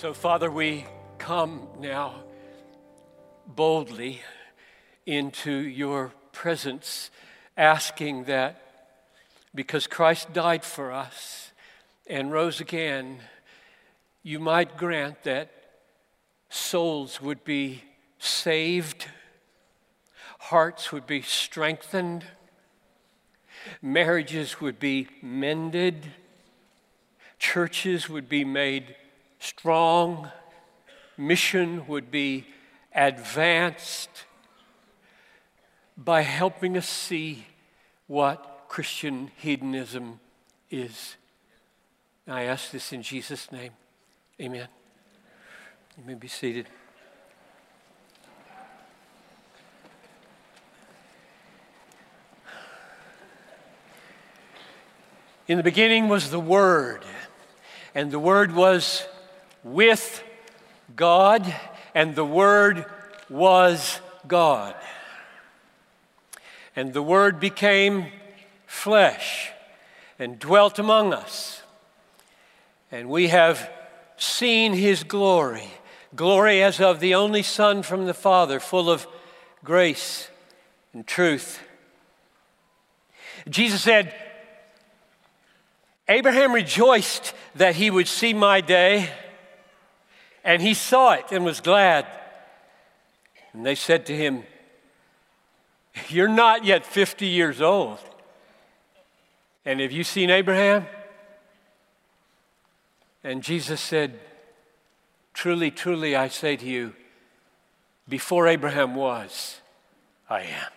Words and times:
So, 0.00 0.14
Father, 0.14 0.48
we 0.48 0.84
come 1.18 1.66
now 1.80 2.14
boldly 3.48 4.20
into 5.06 5.50
your 5.50 6.12
presence, 6.30 7.10
asking 7.56 8.26
that 8.26 8.62
because 9.52 9.88
Christ 9.88 10.32
died 10.32 10.62
for 10.62 10.92
us 10.92 11.50
and 12.06 12.30
rose 12.30 12.60
again, 12.60 13.18
you 14.22 14.38
might 14.38 14.76
grant 14.76 15.24
that 15.24 15.50
souls 16.48 17.20
would 17.20 17.42
be 17.42 17.82
saved, 18.20 19.08
hearts 20.38 20.92
would 20.92 21.08
be 21.08 21.22
strengthened, 21.22 22.24
marriages 23.82 24.60
would 24.60 24.78
be 24.78 25.08
mended, 25.20 26.12
churches 27.40 28.08
would 28.08 28.28
be 28.28 28.44
made 28.44 28.94
strong, 29.38 30.30
mission 31.16 31.86
would 31.86 32.10
be 32.10 32.46
advanced 32.94 34.24
by 35.96 36.22
helping 36.22 36.76
us 36.76 36.88
see 36.88 37.46
what 38.06 38.66
Christian 38.68 39.30
hedonism 39.36 40.20
is. 40.70 41.16
I 42.26 42.44
ask 42.44 42.70
this 42.70 42.92
in 42.92 43.02
Jesus' 43.02 43.50
name. 43.50 43.72
Amen. 44.40 44.68
You 45.96 46.04
may 46.04 46.14
be 46.14 46.28
seated. 46.28 46.66
In 55.48 55.56
the 55.56 55.64
beginning 55.64 56.08
was 56.08 56.30
the 56.30 56.38
Word, 56.38 57.02
and 57.94 58.10
the 58.10 58.18
Word 58.18 58.54
was 58.54 59.06
with 59.64 60.22
God, 60.94 61.54
and 61.94 62.14
the 62.14 62.24
Word 62.24 62.84
was 63.28 64.00
God. 64.26 64.74
And 66.76 66.92
the 66.92 67.02
Word 67.02 67.40
became 67.40 68.06
flesh 68.66 69.50
and 70.18 70.38
dwelt 70.38 70.78
among 70.78 71.12
us. 71.12 71.62
And 72.90 73.08
we 73.08 73.28
have 73.28 73.70
seen 74.16 74.72
his 74.72 75.04
glory, 75.04 75.68
glory 76.14 76.62
as 76.62 76.80
of 76.80 77.00
the 77.00 77.14
only 77.14 77.42
Son 77.42 77.82
from 77.82 78.06
the 78.06 78.14
Father, 78.14 78.60
full 78.60 78.90
of 78.90 79.06
grace 79.64 80.28
and 80.92 81.06
truth. 81.06 81.60
Jesus 83.48 83.82
said, 83.82 84.14
Abraham 86.08 86.52
rejoiced 86.52 87.34
that 87.54 87.76
he 87.76 87.90
would 87.90 88.08
see 88.08 88.32
my 88.32 88.60
day, 88.60 89.10
and 90.48 90.62
he 90.62 90.72
saw 90.72 91.12
it 91.12 91.26
and 91.30 91.44
was 91.44 91.60
glad. 91.60 92.06
And 93.52 93.66
they 93.66 93.74
said 93.74 94.06
to 94.06 94.16
him, 94.16 94.44
You're 96.08 96.26
not 96.26 96.64
yet 96.64 96.86
50 96.86 97.26
years 97.26 97.60
old. 97.60 97.98
And 99.66 99.80
have 99.80 99.92
you 99.92 100.04
seen 100.04 100.30
Abraham? 100.30 100.86
And 103.22 103.42
Jesus 103.42 103.78
said, 103.78 104.18
Truly, 105.34 105.70
truly, 105.70 106.16
I 106.16 106.28
say 106.28 106.56
to 106.56 106.66
you, 106.66 106.94
before 108.08 108.48
Abraham 108.48 108.94
was, 108.94 109.60
I 110.30 110.44
am. 110.44 110.72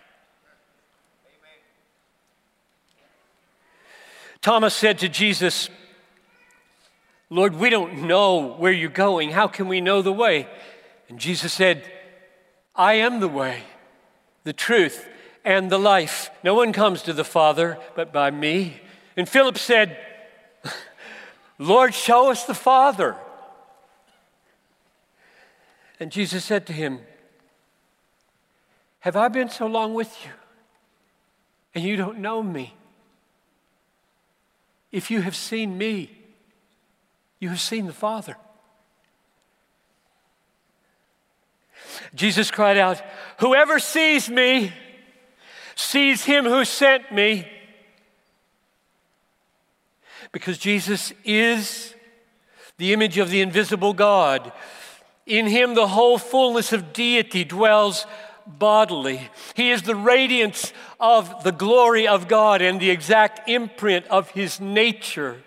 Thomas 4.42 4.74
said 4.74 4.98
to 4.98 5.08
Jesus, 5.08 5.70
Lord, 7.32 7.56
we 7.56 7.70
don't 7.70 8.02
know 8.02 8.52
where 8.58 8.72
you're 8.72 8.90
going. 8.90 9.30
How 9.30 9.48
can 9.48 9.66
we 9.66 9.80
know 9.80 10.02
the 10.02 10.12
way? 10.12 10.46
And 11.08 11.18
Jesus 11.18 11.50
said, 11.50 11.90
I 12.76 12.94
am 12.94 13.20
the 13.20 13.28
way, 13.28 13.62
the 14.44 14.52
truth, 14.52 15.08
and 15.42 15.70
the 15.70 15.78
life. 15.78 16.28
No 16.44 16.52
one 16.52 16.74
comes 16.74 17.00
to 17.04 17.14
the 17.14 17.24
Father 17.24 17.78
but 17.96 18.12
by 18.12 18.30
me. 18.30 18.82
And 19.16 19.26
Philip 19.26 19.56
said, 19.56 19.96
Lord, 21.58 21.94
show 21.94 22.30
us 22.30 22.44
the 22.44 22.52
Father. 22.52 23.16
And 25.98 26.12
Jesus 26.12 26.44
said 26.44 26.66
to 26.66 26.74
him, 26.74 27.00
Have 29.00 29.16
I 29.16 29.28
been 29.28 29.48
so 29.48 29.66
long 29.66 29.94
with 29.94 30.22
you, 30.22 30.32
and 31.74 31.82
you 31.82 31.96
don't 31.96 32.18
know 32.18 32.42
me? 32.42 32.74
If 34.90 35.10
you 35.10 35.22
have 35.22 35.34
seen 35.34 35.78
me, 35.78 36.18
you 37.42 37.48
have 37.48 37.60
seen 37.60 37.86
the 37.86 37.92
Father. 37.92 38.36
Jesus 42.14 42.52
cried 42.52 42.78
out, 42.78 43.02
Whoever 43.40 43.80
sees 43.80 44.30
me 44.30 44.72
sees 45.74 46.24
him 46.24 46.44
who 46.44 46.64
sent 46.64 47.10
me. 47.10 47.48
Because 50.30 50.56
Jesus 50.56 51.12
is 51.24 51.96
the 52.78 52.92
image 52.92 53.18
of 53.18 53.28
the 53.28 53.40
invisible 53.40 53.92
God. 53.92 54.52
In 55.26 55.48
him, 55.48 55.74
the 55.74 55.88
whole 55.88 56.18
fullness 56.18 56.72
of 56.72 56.92
deity 56.92 57.42
dwells 57.42 58.06
bodily. 58.46 59.30
He 59.54 59.72
is 59.72 59.82
the 59.82 59.96
radiance 59.96 60.72
of 61.00 61.42
the 61.42 61.50
glory 61.50 62.06
of 62.06 62.28
God 62.28 62.62
and 62.62 62.78
the 62.78 62.90
exact 62.90 63.48
imprint 63.48 64.06
of 64.06 64.30
his 64.30 64.60
nature. 64.60 65.42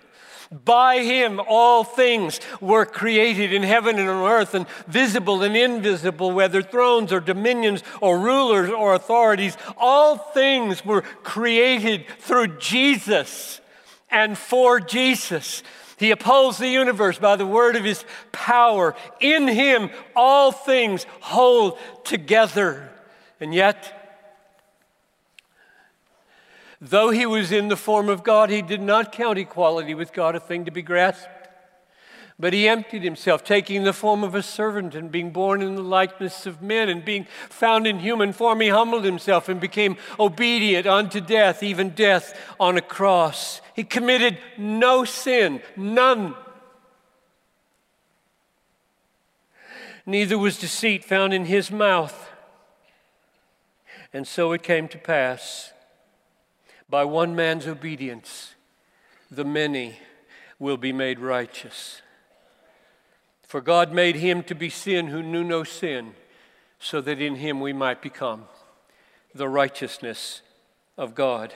By 0.63 0.99
him, 0.99 1.41
all 1.47 1.83
things 1.83 2.39
were 2.61 2.85
created 2.85 3.51
in 3.51 3.63
heaven 3.63 3.99
and 3.99 4.07
on 4.07 4.31
earth, 4.31 4.53
and 4.53 4.67
visible 4.87 5.43
and 5.43 5.57
invisible, 5.57 6.31
whether 6.31 6.61
thrones 6.61 7.11
or 7.11 7.19
dominions 7.19 7.83
or 7.99 8.19
rulers 8.19 8.69
or 8.69 8.93
authorities. 8.93 9.57
All 9.75 10.17
things 10.17 10.85
were 10.85 11.01
created 11.01 12.05
through 12.19 12.59
Jesus 12.59 13.59
and 14.09 14.37
for 14.37 14.79
Jesus. 14.79 15.61
He 15.97 16.11
upholds 16.11 16.57
the 16.57 16.69
universe 16.69 17.17
by 17.17 17.35
the 17.35 17.45
word 17.45 17.75
of 17.75 17.83
his 17.83 18.05
power. 18.31 18.95
In 19.19 19.47
him, 19.47 19.89
all 20.15 20.51
things 20.51 21.05
hold 21.19 21.77
together. 22.03 22.91
And 23.39 23.53
yet, 23.53 23.94
Though 26.87 27.09
he 27.09 27.25
was 27.25 27.51
in 27.51 27.69
the 27.69 27.75
form 27.75 28.09
of 28.09 28.23
God, 28.23 28.51
he 28.51 28.61
did 28.61 28.79
not 28.79 29.11
count 29.11 29.39
equality 29.39 29.95
with 29.95 30.13
God 30.13 30.35
a 30.35 30.39
thing 30.39 30.65
to 30.65 30.71
be 30.71 30.83
grasped. 30.83 31.27
But 32.37 32.53
he 32.53 32.67
emptied 32.67 33.01
himself, 33.01 33.43
taking 33.43 33.83
the 33.83 33.93
form 33.93 34.23
of 34.23 34.35
a 34.35 34.43
servant 34.43 34.93
and 34.93 35.11
being 35.11 35.31
born 35.31 35.63
in 35.63 35.73
the 35.73 35.81
likeness 35.81 36.45
of 36.45 36.61
men 36.61 36.87
and 36.87 37.03
being 37.03 37.25
found 37.49 37.87
in 37.87 37.97
human 37.97 38.33
form, 38.33 38.61
he 38.61 38.67
humbled 38.67 39.03
himself 39.03 39.49
and 39.49 39.59
became 39.59 39.97
obedient 40.19 40.85
unto 40.85 41.21
death, 41.21 41.63
even 41.63 41.89
death 41.89 42.39
on 42.59 42.77
a 42.77 42.81
cross. 42.81 43.61
He 43.73 43.83
committed 43.83 44.37
no 44.55 45.05
sin, 45.05 45.63
none. 45.75 46.35
Neither 50.05 50.37
was 50.37 50.59
deceit 50.59 51.03
found 51.03 51.33
in 51.33 51.45
his 51.45 51.71
mouth. 51.71 52.29
And 54.13 54.27
so 54.27 54.51
it 54.51 54.61
came 54.61 54.87
to 54.89 54.99
pass 54.99 55.71
by 56.89 57.03
one 57.03 57.35
man's 57.35 57.67
obedience, 57.67 58.55
the 59.31 59.45
many 59.45 59.99
will 60.59 60.77
be 60.77 60.93
made 60.93 61.19
righteous. 61.19 62.01
For 63.43 63.61
God 63.61 63.93
made 63.93 64.17
him 64.17 64.43
to 64.43 64.55
be 64.55 64.69
sin 64.69 65.07
who 65.07 65.23
knew 65.23 65.43
no 65.43 65.63
sin, 65.63 66.13
so 66.79 67.01
that 67.01 67.21
in 67.21 67.35
him 67.35 67.59
we 67.59 67.73
might 67.73 68.01
become 68.01 68.45
the 69.33 69.49
righteousness 69.49 70.41
of 70.97 71.15
God. 71.15 71.53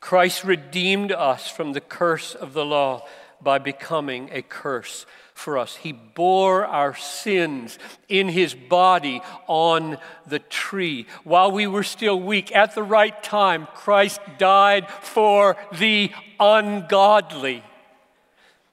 Christ 0.00 0.44
redeemed 0.44 1.12
us 1.12 1.48
from 1.48 1.72
the 1.72 1.80
curse 1.80 2.34
of 2.34 2.52
the 2.52 2.64
law 2.64 3.06
by 3.40 3.58
becoming 3.58 4.30
a 4.32 4.42
curse 4.42 5.06
for 5.34 5.58
us. 5.58 5.76
He 5.76 5.92
bore 5.92 6.64
our 6.64 6.94
sins 6.94 7.78
in 8.08 8.28
his 8.28 8.54
body 8.54 9.22
on 9.46 9.98
the 10.26 10.38
tree. 10.38 11.06
While 11.24 11.52
we 11.52 11.66
were 11.66 11.82
still 11.82 12.20
weak, 12.20 12.54
at 12.54 12.74
the 12.74 12.82
right 12.82 13.20
time, 13.22 13.66
Christ 13.74 14.20
died 14.38 14.88
for 14.88 15.56
the 15.78 16.10
ungodly. 16.38 17.62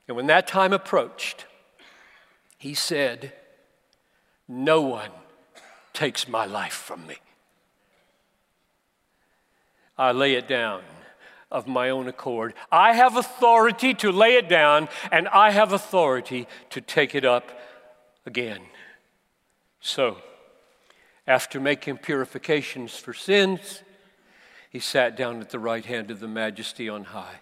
And 0.08 0.16
when 0.16 0.28
that 0.28 0.48
time 0.48 0.74
approached, 0.74 1.46
he 2.58 2.74
said, 2.74 3.34
No 4.48 4.82
one 4.82 5.12
takes 5.94 6.28
my 6.28 6.46
life 6.46 6.74
from 6.74 7.08
me. 7.08 7.18
I 9.98 10.12
lay 10.12 10.36
it 10.36 10.48
down 10.48 10.82
of 11.52 11.68
my 11.68 11.90
own 11.90 12.08
accord. 12.08 12.54
I 12.72 12.94
have 12.94 13.18
authority 13.18 13.94
to 13.96 14.12
lay 14.12 14.36
it 14.36 14.48
down, 14.48 14.88
and 15.12 15.28
I 15.30 15.52
have 15.52 15.74
authority 15.74 16.48
to 16.70 16.82
take 16.82 17.16
it 17.16 17.26
up 17.26 17.52
again. 18.26 18.62
So, 19.82 20.18
after 21.26 21.60
making 21.60 21.98
purifications 21.98 22.96
for 22.98 23.14
sins, 23.14 23.84
he 24.70 24.80
sat 24.80 25.16
down 25.16 25.42
at 25.42 25.50
the 25.50 25.60
right 25.60 25.86
hand 25.86 26.12
of 26.12 26.20
the 26.20 26.28
majesty 26.28 26.90
on 26.90 27.06
high. 27.06 27.40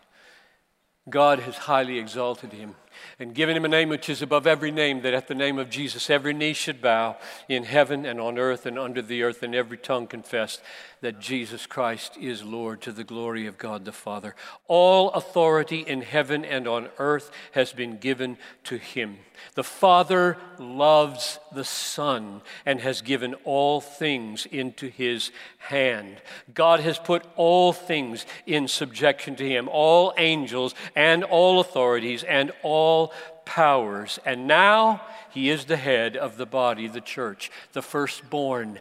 God 1.10 1.40
has 1.40 1.56
highly 1.56 1.98
exalted 1.98 2.54
him 2.54 2.76
and 3.20 3.34
given 3.34 3.56
him 3.56 3.66
a 3.66 3.70
name 3.70 3.90
which 3.90 4.10
is 4.10 4.22
above 4.22 4.48
every 4.48 4.72
name, 4.72 5.02
that 5.02 5.14
at 5.14 5.28
the 5.28 5.36
name 5.36 5.58
of 5.58 5.70
Jesus 5.70 6.10
every 6.10 6.34
knee 6.34 6.54
should 6.54 6.82
bow 6.82 7.18
in 7.48 7.64
heaven 7.64 8.06
and 8.06 8.20
on 8.20 8.38
earth 8.38 8.66
and 8.66 8.78
under 8.78 9.02
the 9.02 9.24
earth, 9.24 9.44
and 9.44 9.56
every 9.56 9.78
tongue 9.78 10.08
confess 10.08 10.60
that 11.02 11.20
Jesus 11.20 11.66
Christ 11.66 12.18
is 12.18 12.44
Lord 12.44 12.82
to 12.82 12.92
the 12.92 13.04
glory 13.04 13.46
of 13.46 13.58
God 13.58 13.86
the 13.86 13.92
Father. 13.92 14.36
All 14.68 15.12
authority 15.12 15.82
in 15.82 16.02
heaven 16.02 16.44
and 16.44 16.68
on 16.68 16.90
earth 16.98 17.32
has 17.52 17.72
been 17.74 17.98
given 17.98 18.38
to 18.64 18.78
him. 18.78 19.18
The 19.54 19.64
Father 19.64 20.38
loves 20.58 21.40
the 21.52 21.64
Son 21.64 22.42
and 22.66 22.80
has 22.82 23.02
given 23.02 23.36
all 23.44 23.82
things 23.82 24.48
into 24.48 24.88
his 24.88 25.32
hand. 25.60 26.18
God 26.54 26.80
has 26.80 26.98
put 26.98 27.24
all 27.36 27.74
things 27.74 28.26
in 28.46 28.68
subjection 28.68 29.36
to 29.36 29.48
him, 29.48 29.70
all 29.70 30.14
angels 30.18 30.74
and 30.96 31.24
all 31.24 31.60
authorities 31.60 32.24
and 32.24 32.52
all 32.64 32.87
powers. 33.46 34.20
And 34.26 34.48
now 34.48 35.02
he 35.32 35.50
is 35.50 35.66
the 35.66 35.78
head 35.78 36.18
of 36.18 36.38
the 36.38 36.46
body, 36.46 36.88
the 36.88 37.02
church, 37.02 37.52
the 37.74 37.82
firstborn 37.82 38.80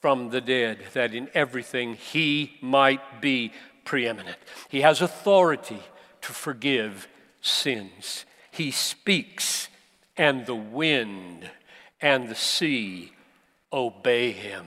from 0.00 0.30
the 0.30 0.40
dead, 0.40 0.78
that 0.94 1.14
in 1.14 1.28
everything 1.34 1.94
he 1.94 2.56
might 2.60 3.20
be 3.20 3.52
preeminent. 3.84 4.38
He 4.68 4.80
has 4.80 5.00
authority 5.00 5.82
to 6.22 6.32
forgive 6.32 7.08
sins. 7.40 8.24
He 8.50 8.70
speaks 8.70 9.68
and 10.16 10.46
the 10.46 10.54
wind 10.54 11.50
and 12.00 12.28
the 12.28 12.34
sea 12.34 13.12
obey 13.72 14.32
him. 14.32 14.66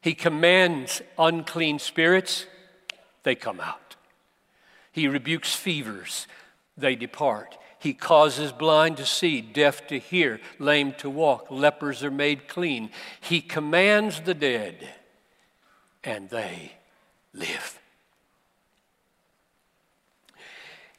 He 0.00 0.14
commands 0.14 1.02
unclean 1.18 1.78
spirits, 1.78 2.46
they 3.22 3.34
come 3.34 3.60
out. 3.60 3.96
He 4.90 5.08
rebukes 5.08 5.54
fevers, 5.54 6.26
they 6.76 6.96
depart. 6.96 7.56
He 7.82 7.94
causes 7.94 8.52
blind 8.52 8.98
to 8.98 9.04
see, 9.04 9.40
deaf 9.40 9.88
to 9.88 9.98
hear, 9.98 10.40
lame 10.60 10.92
to 10.98 11.10
walk, 11.10 11.48
lepers 11.50 12.04
are 12.04 12.12
made 12.12 12.46
clean. 12.46 12.90
He 13.20 13.40
commands 13.40 14.20
the 14.20 14.34
dead, 14.34 14.88
and 16.04 16.30
they 16.30 16.74
live. 17.34 17.80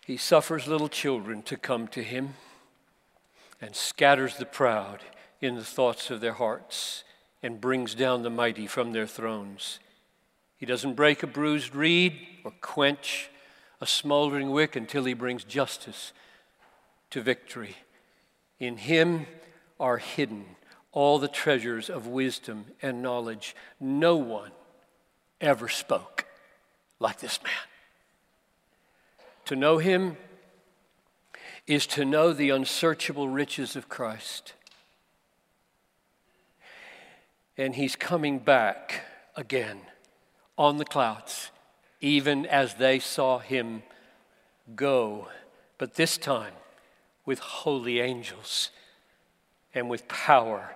He 0.06 0.18
suffers 0.18 0.68
little 0.68 0.90
children 0.90 1.42
to 1.44 1.56
come 1.56 1.88
to 1.88 2.04
him 2.04 2.34
and 3.62 3.74
scatters 3.74 4.36
the 4.36 4.46
proud 4.46 5.00
in 5.40 5.56
the 5.56 5.64
thoughts 5.64 6.10
of 6.10 6.20
their 6.20 6.34
hearts 6.34 7.06
and 7.42 7.62
brings 7.62 7.96
down 7.96 8.24
the 8.24 8.30
mighty 8.30 8.68
from 8.68 8.92
their 8.92 9.08
thrones. 9.08 9.80
He 10.58 10.66
doesn't 10.66 10.96
break 10.96 11.24
a 11.24 11.28
bruised 11.28 11.76
reed 11.76 12.28
or 12.44 12.52
quench 12.60 13.30
a 13.80 13.88
smoldering 13.88 14.52
wick 14.52 14.76
until 14.76 15.06
he 15.06 15.14
brings 15.14 15.46
justice 15.46 16.12
to 17.14 17.22
victory. 17.22 17.76
In 18.60 18.76
him 18.76 19.28
are 19.80 20.00
hidden 20.00 20.46
all 20.92 21.20
the 21.20 21.28
treasures 21.28 21.88
of 21.88 22.08
wisdom 22.08 22.66
and 22.82 23.04
knowledge. 23.04 23.56
No 23.80 24.16
one 24.16 24.50
ever 25.40 25.70
spoke 25.70 26.26
like 27.00 27.20
this 27.20 27.40
man. 27.44 27.54
To 29.46 29.56
know 29.56 29.78
him 29.78 30.18
is 31.68 31.86
to 31.88 32.04
know 32.04 32.34
the 32.34 32.50
unsearchable 32.50 33.30
riches 33.30 33.76
of 33.76 33.88
Christ. 33.88 34.54
And 37.60 37.76
he's 37.76 37.96
coming 37.96 38.40
back 38.40 39.06
again 39.36 39.82
on 40.58 40.78
the 40.78 40.86
clouds, 40.86 41.52
even 42.02 42.48
as 42.48 42.74
they 42.74 42.98
saw 42.98 43.38
him 43.38 43.84
go, 44.76 45.28
but 45.78 45.94
this 45.94 46.18
time 46.18 46.54
with 47.26 47.40
holy 47.40 48.00
angels 48.00 48.70
and 49.74 49.90
with 49.90 50.08
power 50.08 50.76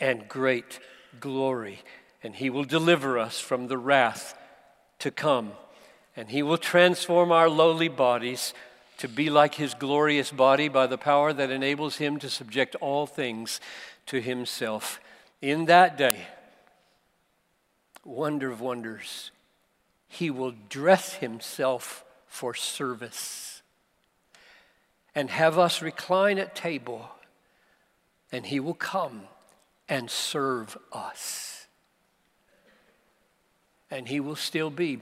and 0.00 0.28
great 0.28 0.78
glory. 1.20 1.80
And 2.22 2.34
he 2.34 2.50
will 2.50 2.64
deliver 2.64 3.18
us 3.18 3.38
from 3.40 3.68
the 3.68 3.78
wrath 3.78 4.36
to 5.00 5.10
come. 5.10 5.52
And 6.16 6.28
he 6.30 6.42
will 6.42 6.58
transform 6.58 7.30
our 7.30 7.48
lowly 7.48 7.88
bodies 7.88 8.54
to 8.98 9.08
be 9.08 9.30
like 9.30 9.54
his 9.54 9.74
glorious 9.74 10.32
body 10.32 10.68
by 10.68 10.86
the 10.86 10.98
power 10.98 11.32
that 11.32 11.50
enables 11.50 11.96
him 11.96 12.18
to 12.18 12.28
subject 12.28 12.74
all 12.76 13.06
things 13.06 13.60
to 14.06 14.20
himself. 14.20 15.00
In 15.40 15.66
that 15.66 15.96
day, 15.96 16.26
wonder 18.04 18.50
of 18.50 18.60
wonders, 18.60 19.30
he 20.08 20.30
will 20.30 20.54
dress 20.68 21.14
himself 21.14 22.04
for 22.26 22.54
service 22.54 23.57
and 25.18 25.30
have 25.30 25.58
us 25.58 25.82
recline 25.82 26.38
at 26.38 26.54
table, 26.54 27.10
and 28.30 28.46
he 28.46 28.60
will 28.60 28.72
come 28.72 29.22
and 29.88 30.08
serve 30.08 30.78
us. 30.92 31.66
And 33.90 34.06
he 34.06 34.20
will 34.20 34.36
still 34.36 34.70
be 34.70 35.00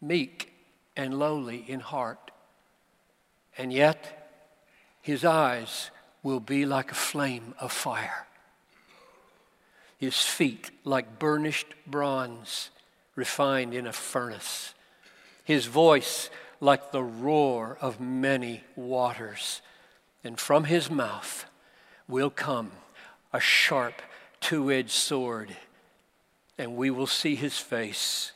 meek 0.00 0.52
and 0.96 1.18
lowly 1.18 1.64
in 1.66 1.80
heart. 1.80 2.30
And 3.58 3.72
yet 3.72 4.30
his 5.02 5.24
eyes 5.24 5.90
will 6.22 6.38
be 6.38 6.64
like 6.64 6.92
a 6.92 6.94
flame 6.94 7.52
of 7.58 7.72
fire, 7.72 8.28
his 9.98 10.16
feet 10.22 10.70
like 10.84 11.18
burnished 11.18 11.74
bronze 11.88 12.70
refined 13.16 13.74
in 13.74 13.88
a 13.88 13.92
furnace, 13.92 14.74
his 15.42 15.66
voice 15.66 16.30
like 16.60 16.90
the 16.90 17.02
roar 17.02 17.76
of 17.80 18.00
many 18.00 18.62
waters. 18.74 19.60
And 20.24 20.38
from 20.38 20.64
his 20.64 20.90
mouth 20.90 21.46
will 22.08 22.30
come 22.30 22.72
a 23.32 23.40
sharp 23.40 24.02
two 24.40 24.70
edged 24.70 24.90
sword, 24.90 25.56
and 26.58 26.76
we 26.76 26.90
will 26.90 27.06
see 27.06 27.34
his 27.34 27.58
face 27.58 28.32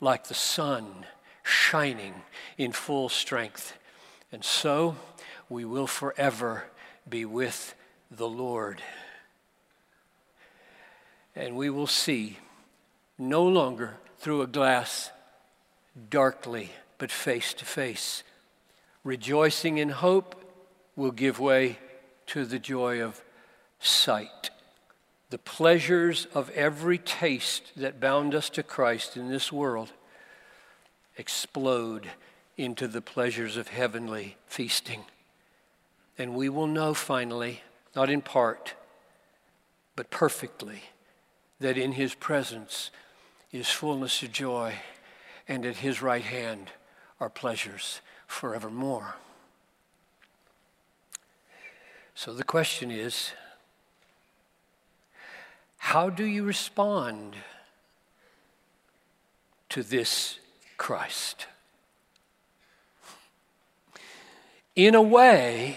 like 0.00 0.26
the 0.26 0.34
sun 0.34 1.06
shining 1.42 2.14
in 2.56 2.72
full 2.72 3.08
strength. 3.08 3.76
And 4.30 4.44
so 4.44 4.96
we 5.48 5.64
will 5.64 5.86
forever 5.86 6.64
be 7.08 7.24
with 7.24 7.74
the 8.10 8.28
Lord. 8.28 8.82
And 11.34 11.56
we 11.56 11.70
will 11.70 11.86
see 11.86 12.38
no 13.18 13.44
longer 13.44 13.96
through 14.18 14.42
a 14.42 14.46
glass 14.46 15.10
darkly, 16.10 16.70
but 16.98 17.10
face 17.10 17.54
to 17.54 17.64
face. 17.64 18.22
Rejoicing 19.04 19.78
in 19.78 19.88
hope 19.88 20.42
will 20.96 21.10
give 21.10 21.40
way 21.40 21.78
to 22.26 22.44
the 22.44 22.58
joy 22.58 23.02
of 23.02 23.22
sight. 23.80 24.50
The 25.30 25.38
pleasures 25.38 26.26
of 26.34 26.50
every 26.50 26.98
taste 26.98 27.72
that 27.76 28.00
bound 28.00 28.34
us 28.34 28.50
to 28.50 28.62
Christ 28.62 29.16
in 29.16 29.28
this 29.28 29.50
world 29.50 29.92
explode 31.16 32.10
into 32.56 32.86
the 32.86 33.00
pleasures 33.00 33.56
of 33.56 33.68
heavenly 33.68 34.36
feasting. 34.46 35.04
And 36.18 36.34
we 36.34 36.48
will 36.48 36.66
know 36.66 36.94
finally, 36.94 37.62
not 37.96 38.10
in 38.10 38.20
part, 38.20 38.74
but 39.96 40.10
perfectly, 40.10 40.82
that 41.60 41.78
in 41.78 41.92
his 41.92 42.14
presence 42.14 42.90
is 43.50 43.68
fullness 43.68 44.22
of 44.22 44.32
joy, 44.32 44.74
and 45.48 45.66
at 45.66 45.76
his 45.76 46.02
right 46.02 46.22
hand 46.22 46.70
are 47.22 47.30
pleasures 47.30 48.02
forevermore. 48.26 49.14
So 52.14 52.34
the 52.34 52.44
question 52.44 52.90
is 52.90 53.30
how 55.78 56.10
do 56.10 56.24
you 56.24 56.44
respond 56.44 57.36
to 59.70 59.82
this 59.82 60.38
Christ? 60.76 61.46
in 64.74 64.94
a 64.94 65.02
way 65.02 65.76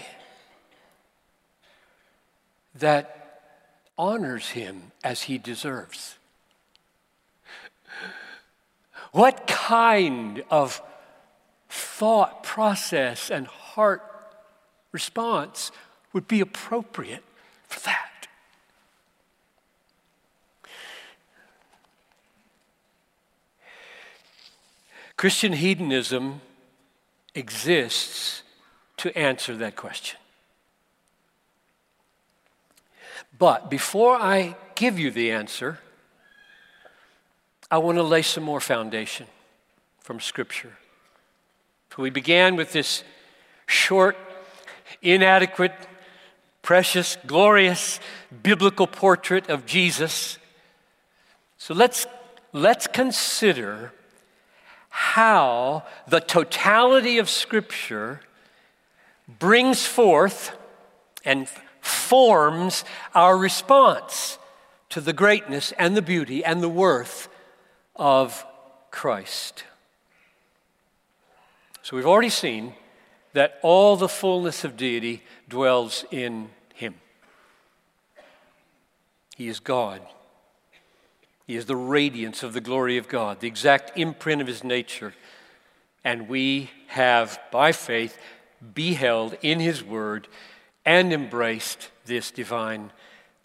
that 2.74 3.42
honors 3.98 4.50
him 4.50 4.92
as 5.04 5.22
he 5.22 5.38
deserves. 5.38 6.16
What 9.12 9.46
kind 9.46 10.42
of 10.50 10.80
thought 11.98 12.42
process 12.42 13.30
and 13.30 13.46
heart 13.46 14.02
response 14.92 15.72
would 16.12 16.28
be 16.28 16.42
appropriate 16.42 17.24
for 17.66 17.80
that? 17.80 18.28
Christian 25.16 25.54
hedonism 25.54 26.42
exists 27.34 28.42
to 28.98 29.16
answer 29.16 29.56
that 29.56 29.74
question. 29.74 30.18
But 33.38 33.70
before 33.70 34.16
I 34.16 34.56
give 34.74 34.98
you 34.98 35.10
the 35.10 35.30
answer, 35.30 35.78
I 37.70 37.78
want 37.78 37.96
to 37.96 38.02
lay 38.02 38.20
some 38.20 38.44
more 38.44 38.60
foundation 38.60 39.26
from 40.00 40.20
Scripture. 40.20 40.74
So 41.96 42.02
we 42.02 42.10
began 42.10 42.56
with 42.56 42.72
this 42.72 43.02
short 43.66 44.18
inadequate, 45.00 45.72
precious, 46.60 47.16
glorious 47.26 48.00
biblical 48.42 48.86
portrait 48.86 49.48
of 49.48 49.64
Jesus. 49.64 50.36
So 51.56 51.72
let's, 51.72 52.06
let's 52.52 52.86
consider 52.86 53.94
how 54.90 55.84
the 56.06 56.20
totality 56.20 57.16
of 57.16 57.30
Scripture 57.30 58.20
brings 59.26 59.86
forth 59.86 60.54
and 61.24 61.48
forms 61.80 62.84
our 63.14 63.38
response 63.38 64.38
to 64.90 65.00
the 65.00 65.14
greatness 65.14 65.72
and 65.78 65.96
the 65.96 66.02
beauty 66.02 66.44
and 66.44 66.62
the 66.62 66.68
worth 66.68 67.30
of 67.94 68.44
Christ. 68.90 69.64
So 71.86 71.94
we've 71.94 72.04
already 72.04 72.30
seen 72.30 72.74
that 73.32 73.60
all 73.62 73.94
the 73.94 74.08
fullness 74.08 74.64
of 74.64 74.76
deity 74.76 75.22
dwells 75.48 76.04
in 76.10 76.50
him. 76.74 76.96
He 79.36 79.46
is 79.46 79.60
God. 79.60 80.02
He 81.46 81.54
is 81.54 81.66
the 81.66 81.76
radiance 81.76 82.42
of 82.42 82.54
the 82.54 82.60
glory 82.60 82.96
of 82.96 83.06
God, 83.06 83.38
the 83.38 83.46
exact 83.46 83.96
imprint 83.96 84.40
of 84.40 84.48
his 84.48 84.64
nature. 84.64 85.14
And 86.02 86.28
we 86.28 86.70
have, 86.88 87.38
by 87.52 87.70
faith, 87.70 88.18
beheld 88.74 89.36
in 89.40 89.60
his 89.60 89.84
word 89.84 90.26
and 90.84 91.12
embraced 91.12 91.90
this 92.04 92.32
divine 92.32 92.90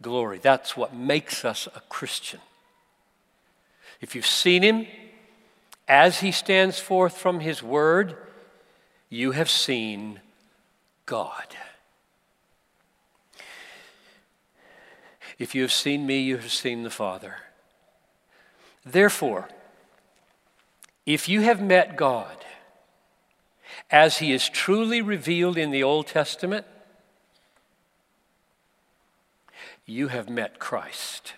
glory. 0.02 0.40
That's 0.40 0.76
what 0.76 0.96
makes 0.96 1.46
us 1.46 1.68
a 1.76 1.82
Christian. 1.90 2.40
If 4.02 4.16
you've 4.16 4.26
seen 4.26 4.64
him 4.64 4.88
as 5.88 6.22
he 6.22 6.32
stands 6.32 6.80
forth 6.80 7.16
from 7.16 7.42
his 7.42 7.62
word, 7.62 8.18
you 9.12 9.32
have 9.32 9.50
seen 9.50 10.22
God. 11.06 11.56
If 15.38 15.54
you 15.54 15.64
have 15.64 15.72
seen 15.74 16.08
me, 16.08 16.22
you 16.22 16.38
have 16.38 16.52
seen 16.52 16.84
the 16.84 16.90
Father. 16.90 17.36
Therefore, 18.86 19.50
if 21.06 21.28
you 21.28 21.42
have 21.42 21.62
met 21.62 21.98
God 21.98 22.38
as 23.90 24.20
he 24.20 24.32
is 24.32 24.48
truly 24.48 25.02
revealed 25.02 25.58
in 25.58 25.72
the 25.72 25.84
Old 25.84 26.08
Testament, 26.08 26.66
you 29.86 30.08
have 30.08 30.30
met 30.30 30.58
Christ. 30.58 31.34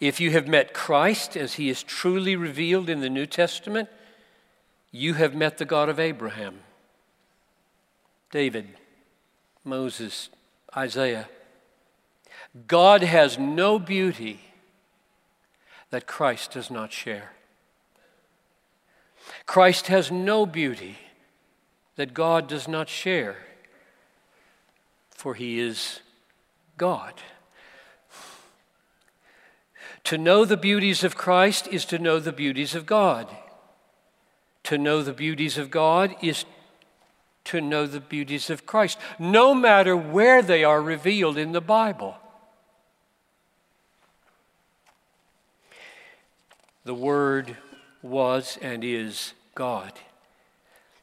If 0.00 0.20
you 0.20 0.32
have 0.32 0.46
met 0.46 0.74
Christ 0.74 1.34
as 1.34 1.54
he 1.54 1.70
is 1.70 1.82
truly 1.82 2.36
revealed 2.36 2.90
in 2.90 3.00
the 3.00 3.08
New 3.08 3.26
Testament, 3.26 3.88
you 4.90 5.14
have 5.14 5.34
met 5.34 5.58
the 5.58 5.64
God 5.64 5.88
of 5.88 6.00
Abraham, 6.00 6.60
David, 8.30 8.68
Moses, 9.64 10.30
Isaiah. 10.76 11.28
God 12.66 13.02
has 13.02 13.38
no 13.38 13.78
beauty 13.78 14.40
that 15.90 16.06
Christ 16.06 16.52
does 16.52 16.70
not 16.70 16.92
share. 16.92 17.32
Christ 19.46 19.88
has 19.88 20.10
no 20.10 20.46
beauty 20.46 20.98
that 21.96 22.14
God 22.14 22.48
does 22.48 22.68
not 22.68 22.88
share 22.88 23.36
for 25.18 25.34
he 25.34 25.58
is 25.58 25.98
God. 26.76 27.12
To 30.04 30.16
know 30.16 30.44
the 30.44 30.56
beauties 30.56 31.02
of 31.02 31.16
Christ 31.16 31.66
is 31.66 31.84
to 31.86 31.98
know 31.98 32.20
the 32.20 32.32
beauties 32.32 32.76
of 32.76 32.86
God. 32.86 33.26
To 34.68 34.76
know 34.76 35.02
the 35.02 35.14
beauties 35.14 35.56
of 35.56 35.70
God 35.70 36.14
is 36.20 36.44
to 37.44 37.58
know 37.58 37.86
the 37.86 38.00
beauties 38.00 38.50
of 38.50 38.66
Christ, 38.66 38.98
no 39.18 39.54
matter 39.54 39.96
where 39.96 40.42
they 40.42 40.62
are 40.62 40.82
revealed 40.82 41.38
in 41.38 41.52
the 41.52 41.62
Bible. 41.62 42.18
The 46.84 46.92
Word 46.92 47.56
was 48.02 48.58
and 48.60 48.84
is 48.84 49.32
God. 49.54 49.92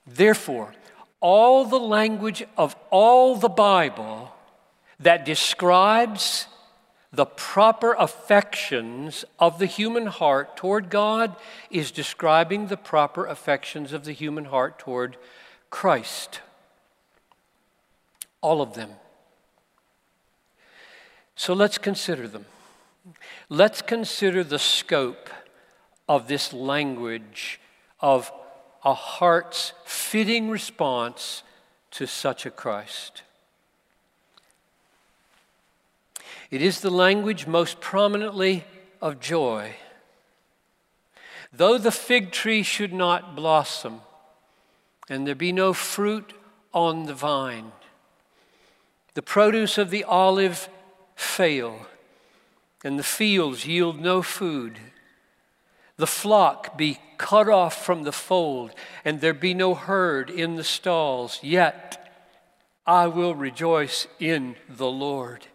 Therefore, 0.06 0.76
all 1.20 1.66
the 1.66 1.80
language 1.80 2.44
of 2.56 2.76
all 2.92 3.36
the 3.36 3.50
Bible 3.50 4.32
that 5.00 5.26
describes 5.26 6.46
the 7.16 7.26
proper 7.26 7.94
affections 7.94 9.26
of 9.40 9.60
the 9.60 9.66
human 9.66 10.08
heart 10.08 10.58
toward 10.58 10.90
God 10.90 11.36
is 11.70 11.92
describing 11.92 12.68
the 12.68 12.78
proper 12.78 13.26
affections 13.26 13.94
of 13.94 14.06
the 14.06 14.12
human 14.12 14.46
heart 14.46 14.80
toward 14.80 15.18
Christ. 15.70 16.42
All 18.42 18.62
of 18.62 18.74
them. 18.74 18.92
So 21.36 21.54
let's 21.54 21.78
consider 21.78 22.28
them. 22.28 22.46
Let's 23.50 23.82
consider 23.82 24.44
the 24.44 24.60
scope 24.60 25.30
of 26.08 26.28
this 26.28 26.54
language 26.54 27.60
of 28.00 28.32
a 28.84 28.94
heart's 28.94 29.74
fitting 29.86 30.50
response 30.50 31.44
to 31.92 32.06
such 32.06 32.46
a 32.46 32.52
Christ. 32.52 33.24
It 36.56 36.62
is 36.62 36.80
the 36.80 36.90
language 36.90 37.48
most 37.48 37.82
prominently 37.82 38.64
of 39.02 39.20
joy. 39.20 39.76
Though 41.52 41.78
the 41.78 41.92
fig 41.92 42.32
tree 42.32 42.64
should 42.64 42.94
not 42.94 43.36
blossom, 43.36 44.00
and 45.10 45.28
there 45.28 45.36
be 45.36 45.52
no 45.52 45.74
fruit 45.74 46.32
on 46.74 47.08
the 47.08 47.14
vine, 47.14 47.74
the 49.16 49.22
produce 49.22 49.78
of 49.78 49.90
the 49.90 50.06
olive 50.06 50.70
fail, 51.18 51.88
and 52.86 52.98
the 52.98 53.04
fields 53.04 53.66
yield 53.66 54.00
no 54.00 54.22
food 54.22 54.80
the 55.98 56.08
flock 56.08 56.78
be 56.78 57.00
cut 57.18 57.50
off 57.50 57.84
from 57.86 58.04
the 58.04 58.14
fold, 58.14 58.72
and 59.04 59.20
there 59.20 59.34
be 59.34 59.54
no 59.54 59.76
herd 59.76 60.30
in 60.30 60.56
the 60.56 60.64
stalls, 60.64 61.38
yet 61.44 62.14
I 62.88 63.08
will 63.08 63.36
rejoice 63.36 64.08
in 64.22 64.56
the 64.70 64.90
Lord. 64.90 65.48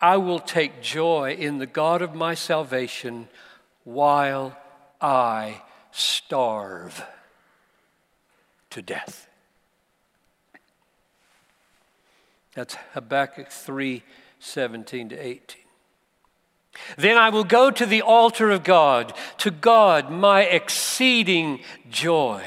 I 0.00 0.16
will 0.16 0.38
take 0.38 0.80
joy 0.80 1.36
in 1.38 1.58
the 1.58 1.66
God 1.66 2.02
of 2.02 2.14
my 2.14 2.34
salvation 2.34 3.28
while 3.84 4.56
I 5.00 5.62
starve 5.90 7.04
to 8.70 8.82
death. 8.82 9.28
That's 12.54 12.76
Habakkuk 12.94 13.50
3 13.50 14.02
17 14.40 15.08
to 15.10 15.16
18. 15.16 15.62
Then 16.96 17.16
I 17.16 17.30
will 17.30 17.44
go 17.44 17.70
to 17.70 17.86
the 17.86 18.02
altar 18.02 18.50
of 18.50 18.62
God, 18.62 19.12
to 19.38 19.50
God, 19.50 20.10
my 20.10 20.42
exceeding 20.42 21.60
joy. 21.90 22.44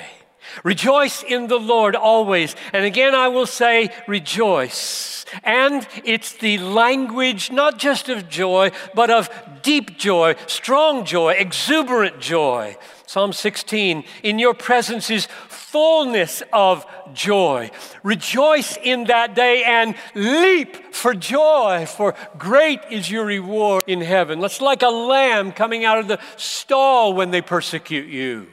Rejoice 0.64 1.24
in 1.24 1.48
the 1.48 1.60
Lord 1.60 1.96
always. 1.96 2.56
And 2.74 2.86
again, 2.86 3.16
I 3.16 3.28
will 3.28 3.46
say, 3.46 3.90
rejoice. 4.08 5.26
And 5.44 5.88
it's 6.04 6.34
the 6.34 6.58
language 6.58 7.52
not 7.52 7.78
just 7.78 8.10
of 8.10 8.30
joy, 8.30 8.72
but 8.94 9.10
of 9.10 9.30
deep 9.62 9.98
joy, 9.98 10.36
strong 10.48 11.06
joy, 11.06 11.34
exuberant 11.34 12.20
joy. 12.20 12.78
Psalm 13.06 13.34
16, 13.34 14.04
in 14.24 14.40
your 14.40 14.54
presence 14.54 15.10
is 15.10 15.28
fullness 15.50 16.44
of 16.54 16.86
joy. 17.14 17.70
Rejoice 18.04 18.78
in 18.82 19.06
that 19.06 19.36
day 19.36 19.64
and 19.66 19.96
leap 20.16 20.94
for 20.94 21.14
joy, 21.14 21.86
for 21.86 22.16
great 22.38 22.80
is 22.90 23.12
your 23.12 23.26
reward 23.26 23.84
in 23.88 24.02
heaven. 24.02 24.40
Let's 24.40 24.62
like 24.62 24.82
a 24.82 24.90
lamb 24.90 25.52
coming 25.52 25.84
out 25.84 26.00
of 26.00 26.08
the 26.08 26.20
stall 26.38 27.14
when 27.14 27.32
they 27.32 27.42
persecute 27.42 28.08
you. 28.08 28.48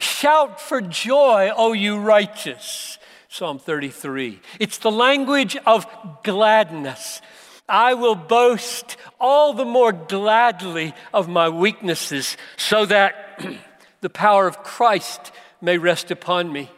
Shout 0.00 0.60
for 0.60 0.80
joy, 0.80 1.50
O 1.56 1.72
you 1.72 1.98
righteous. 1.98 2.98
Psalm 3.28 3.58
33. 3.58 4.40
It's 4.58 4.78
the 4.78 4.90
language 4.90 5.56
of 5.64 5.86
gladness. 6.24 7.20
I 7.68 7.94
will 7.94 8.16
boast 8.16 8.96
all 9.20 9.54
the 9.54 9.64
more 9.64 9.92
gladly 9.92 10.94
of 11.14 11.28
my 11.28 11.48
weaknesses 11.48 12.36
so 12.56 12.84
that 12.86 13.40
the 14.00 14.10
power 14.10 14.48
of 14.48 14.64
Christ 14.64 15.30
may 15.60 15.78
rest 15.78 16.10
upon 16.10 16.52
me. 16.52 16.70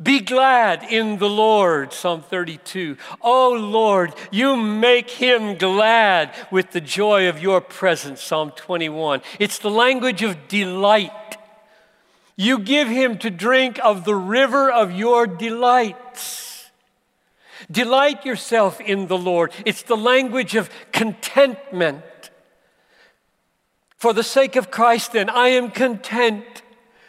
Be 0.00 0.20
glad 0.20 0.84
in 0.84 1.18
the 1.18 1.28
Lord, 1.28 1.92
Psalm 1.92 2.22
32. 2.22 2.96
Oh 3.20 3.52
Lord, 3.52 4.14
you 4.30 4.54
make 4.54 5.10
him 5.10 5.56
glad 5.56 6.32
with 6.52 6.70
the 6.70 6.80
joy 6.80 7.28
of 7.28 7.42
your 7.42 7.60
presence, 7.60 8.22
Psalm 8.22 8.52
21. 8.52 9.22
It's 9.40 9.58
the 9.58 9.70
language 9.70 10.22
of 10.22 10.46
delight. 10.46 11.10
You 12.40 12.60
give 12.60 12.86
him 12.86 13.18
to 13.18 13.30
drink 13.30 13.80
of 13.82 14.04
the 14.04 14.14
river 14.14 14.70
of 14.70 14.92
your 14.92 15.26
delights. 15.26 16.70
Delight 17.68 18.24
yourself 18.24 18.80
in 18.80 19.08
the 19.08 19.18
Lord. 19.18 19.50
It's 19.66 19.82
the 19.82 19.96
language 19.96 20.54
of 20.54 20.70
contentment. 20.92 22.04
For 23.96 24.12
the 24.12 24.22
sake 24.22 24.54
of 24.54 24.70
Christ, 24.70 25.14
then, 25.14 25.28
I 25.28 25.48
am 25.48 25.72
content 25.72 26.44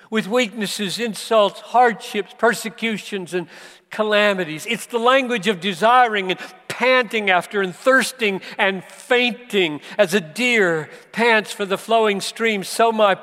with 0.09 0.27
weaknesses, 0.27 0.97
insults, 0.97 1.59
hardships, 1.59 2.33
persecutions, 2.35 3.35
and 3.35 3.47
calamities. 3.91 4.65
It's 4.65 4.87
the 4.87 4.97
language 4.97 5.47
of 5.47 5.59
desiring 5.59 6.31
and 6.31 6.39
panting 6.67 7.29
after 7.29 7.61
and 7.61 7.75
thirsting 7.75 8.41
and 8.57 8.83
fainting. 8.83 9.81
As 9.95 10.15
a 10.15 10.21
deer 10.21 10.89
pants 11.11 11.51
for 11.51 11.65
the 11.65 11.77
flowing 11.77 12.19
stream, 12.19 12.63
so 12.63 12.91
my 12.91 13.13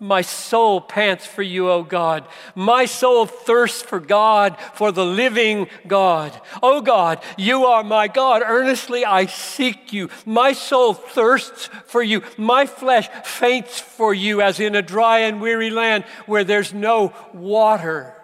my 0.00 0.22
soul 0.22 0.80
pants 0.80 1.26
for 1.26 1.42
you, 1.42 1.70
O 1.70 1.82
God. 1.82 2.26
My 2.54 2.86
soul 2.86 3.26
thirsts 3.26 3.82
for 3.82 4.00
God, 4.00 4.56
for 4.74 4.90
the 4.90 5.04
living 5.04 5.68
God. 5.86 6.40
O 6.62 6.80
God, 6.80 7.22
you 7.36 7.66
are 7.66 7.84
my 7.84 8.08
God. 8.08 8.42
Earnestly 8.44 9.04
I 9.04 9.26
seek 9.26 9.92
you. 9.92 10.08
My 10.24 10.54
soul 10.54 10.94
thirsts 10.94 11.68
for 11.84 12.02
you. 12.02 12.22
My 12.38 12.64
flesh 12.64 13.08
faints 13.24 13.78
for 13.78 14.14
you, 14.14 14.40
as 14.40 14.58
in 14.58 14.74
a 14.74 14.82
dry 14.82 15.18
and 15.20 15.38
weary 15.38 15.70
land 15.70 16.04
where 16.24 16.44
there's 16.44 16.72
no 16.72 17.12
water. 17.34 18.16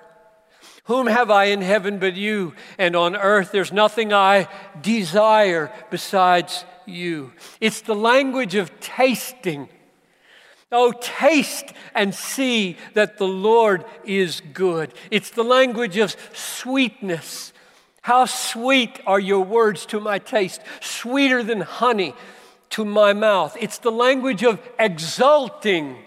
Whom 0.84 1.08
have 1.08 1.30
I 1.30 1.46
in 1.46 1.60
heaven 1.60 1.98
but 1.98 2.14
you? 2.14 2.54
And 2.78 2.96
on 2.96 3.16
earth 3.16 3.52
there's 3.52 3.72
nothing 3.72 4.14
I 4.14 4.48
desire 4.80 5.70
besides 5.90 6.64
you. 6.86 7.32
It's 7.60 7.82
the 7.82 7.94
language 7.94 8.54
of 8.54 8.80
tasting 8.80 9.68
Oh, 10.72 10.92
taste 11.00 11.72
and 11.94 12.14
see 12.14 12.76
that 12.94 13.18
the 13.18 13.26
Lord 13.26 13.84
is 14.04 14.42
good. 14.52 14.92
It's 15.10 15.30
the 15.30 15.44
language 15.44 15.96
of 15.96 16.16
sweetness. 16.32 17.52
How 18.02 18.24
sweet 18.24 19.00
are 19.06 19.20
your 19.20 19.44
words 19.44 19.86
to 19.86 20.00
my 20.00 20.18
taste, 20.18 20.60
sweeter 20.80 21.42
than 21.42 21.60
honey 21.60 22.14
to 22.70 22.84
my 22.84 23.12
mouth. 23.12 23.56
It's 23.60 23.78
the 23.78 23.92
language 23.92 24.42
of 24.42 24.60
exulting. 24.78 25.98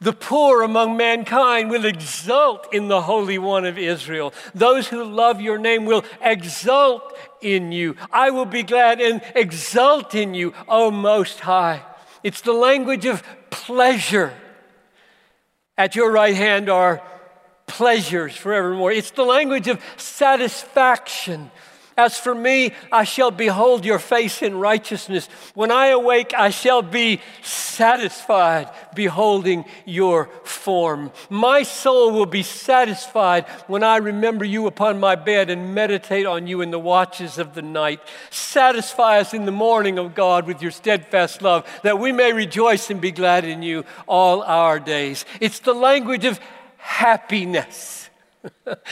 The 0.00 0.12
poor 0.12 0.62
among 0.62 0.96
mankind 0.96 1.70
will 1.70 1.84
exult 1.84 2.74
in 2.74 2.88
the 2.88 3.02
Holy 3.02 3.38
One 3.38 3.64
of 3.64 3.78
Israel. 3.78 4.34
Those 4.52 4.88
who 4.88 5.04
love 5.04 5.40
your 5.40 5.58
name 5.58 5.84
will 5.84 6.04
exult 6.20 7.16
in 7.40 7.70
you. 7.70 7.94
I 8.10 8.30
will 8.30 8.44
be 8.44 8.64
glad 8.64 9.00
and 9.00 9.22
exult 9.36 10.16
in 10.16 10.34
you, 10.34 10.52
O 10.66 10.90
Most 10.90 11.40
High. 11.40 11.82
It's 12.24 12.40
the 12.40 12.52
language 12.52 13.06
of 13.06 13.22
pleasure. 13.52 14.34
At 15.78 15.94
your 15.94 16.10
right 16.10 16.34
hand 16.34 16.68
are 16.68 17.00
pleasures 17.66 18.36
forevermore. 18.36 18.90
It's 18.90 19.12
the 19.12 19.22
language 19.22 19.68
of 19.68 19.80
satisfaction. 19.96 21.50
As 21.96 22.18
for 22.18 22.34
me, 22.34 22.72
I 22.90 23.04
shall 23.04 23.30
behold 23.30 23.84
your 23.84 23.98
face 23.98 24.42
in 24.42 24.58
righteousness. 24.58 25.28
When 25.54 25.70
I 25.70 25.88
awake, 25.88 26.32
I 26.36 26.50
shall 26.50 26.82
be 26.82 27.20
satisfied 27.42 28.70
beholding 28.94 29.64
your 29.84 30.30
form. 30.44 31.12
My 31.28 31.62
soul 31.62 32.12
will 32.12 32.26
be 32.26 32.42
satisfied 32.42 33.46
when 33.66 33.82
I 33.82 33.96
remember 33.98 34.44
you 34.44 34.66
upon 34.66 35.00
my 35.00 35.16
bed 35.16 35.50
and 35.50 35.74
meditate 35.74 36.26
on 36.26 36.46
you 36.46 36.60
in 36.62 36.70
the 36.70 36.78
watches 36.78 37.38
of 37.38 37.54
the 37.54 37.62
night. 37.62 38.00
Satisfy 38.30 39.18
us 39.18 39.34
in 39.34 39.44
the 39.44 39.52
morning, 39.52 39.98
O 39.98 40.08
God, 40.08 40.46
with 40.46 40.62
your 40.62 40.70
steadfast 40.70 41.42
love, 41.42 41.66
that 41.82 41.98
we 41.98 42.12
may 42.12 42.32
rejoice 42.32 42.90
and 42.90 43.00
be 43.00 43.12
glad 43.12 43.44
in 43.44 43.62
you 43.62 43.84
all 44.06 44.42
our 44.42 44.80
days. 44.80 45.24
It's 45.40 45.60
the 45.60 45.74
language 45.74 46.24
of 46.24 46.40
happiness. 46.78 48.01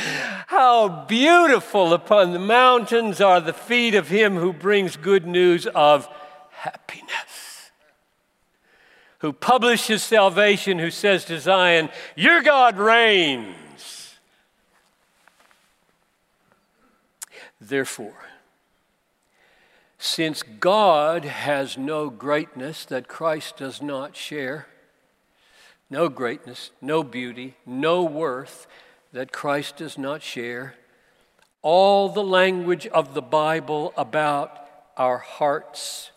How 0.47 1.05
beautiful 1.07 1.93
upon 1.93 2.33
the 2.33 2.39
mountains 2.39 3.21
are 3.21 3.41
the 3.41 3.53
feet 3.53 3.95
of 3.95 4.09
him 4.09 4.37
who 4.37 4.53
brings 4.53 4.97
good 4.97 5.27
news 5.27 5.67
of 5.67 6.09
happiness, 6.51 7.71
who 9.19 9.33
publishes 9.33 10.03
salvation, 10.03 10.79
who 10.79 10.91
says 10.91 11.25
to 11.27 11.41
Zion, 11.41 11.89
Your 12.17 12.43
God 12.43 12.79
reigns. 12.79 13.57
Therefore, 17.61 18.25
since 19.99 20.43
God 20.43 21.27
has 21.27 21.77
no 21.77 22.09
greatness 22.09 22.87
that 22.87 23.07
Christ 23.07 23.59
does 23.59 23.83
not 23.83 24.17
share, 24.17 24.67
no 25.91 26.09
greatness, 26.09 26.71
no 26.81 27.03
beauty, 27.03 27.57
no 27.67 28.03
worth, 28.03 28.67
that 29.13 29.33
Christ 29.33 29.77
does 29.77 29.99
not 29.99 30.23
share, 30.23 30.75
all 31.63 32.09
the 32.09 32.23
language 32.23 32.87
of 32.87 33.15
the 33.15 33.23
Bible 33.23 33.93
about 33.97 34.57
our 34.97 35.19
hearts 35.19 36.11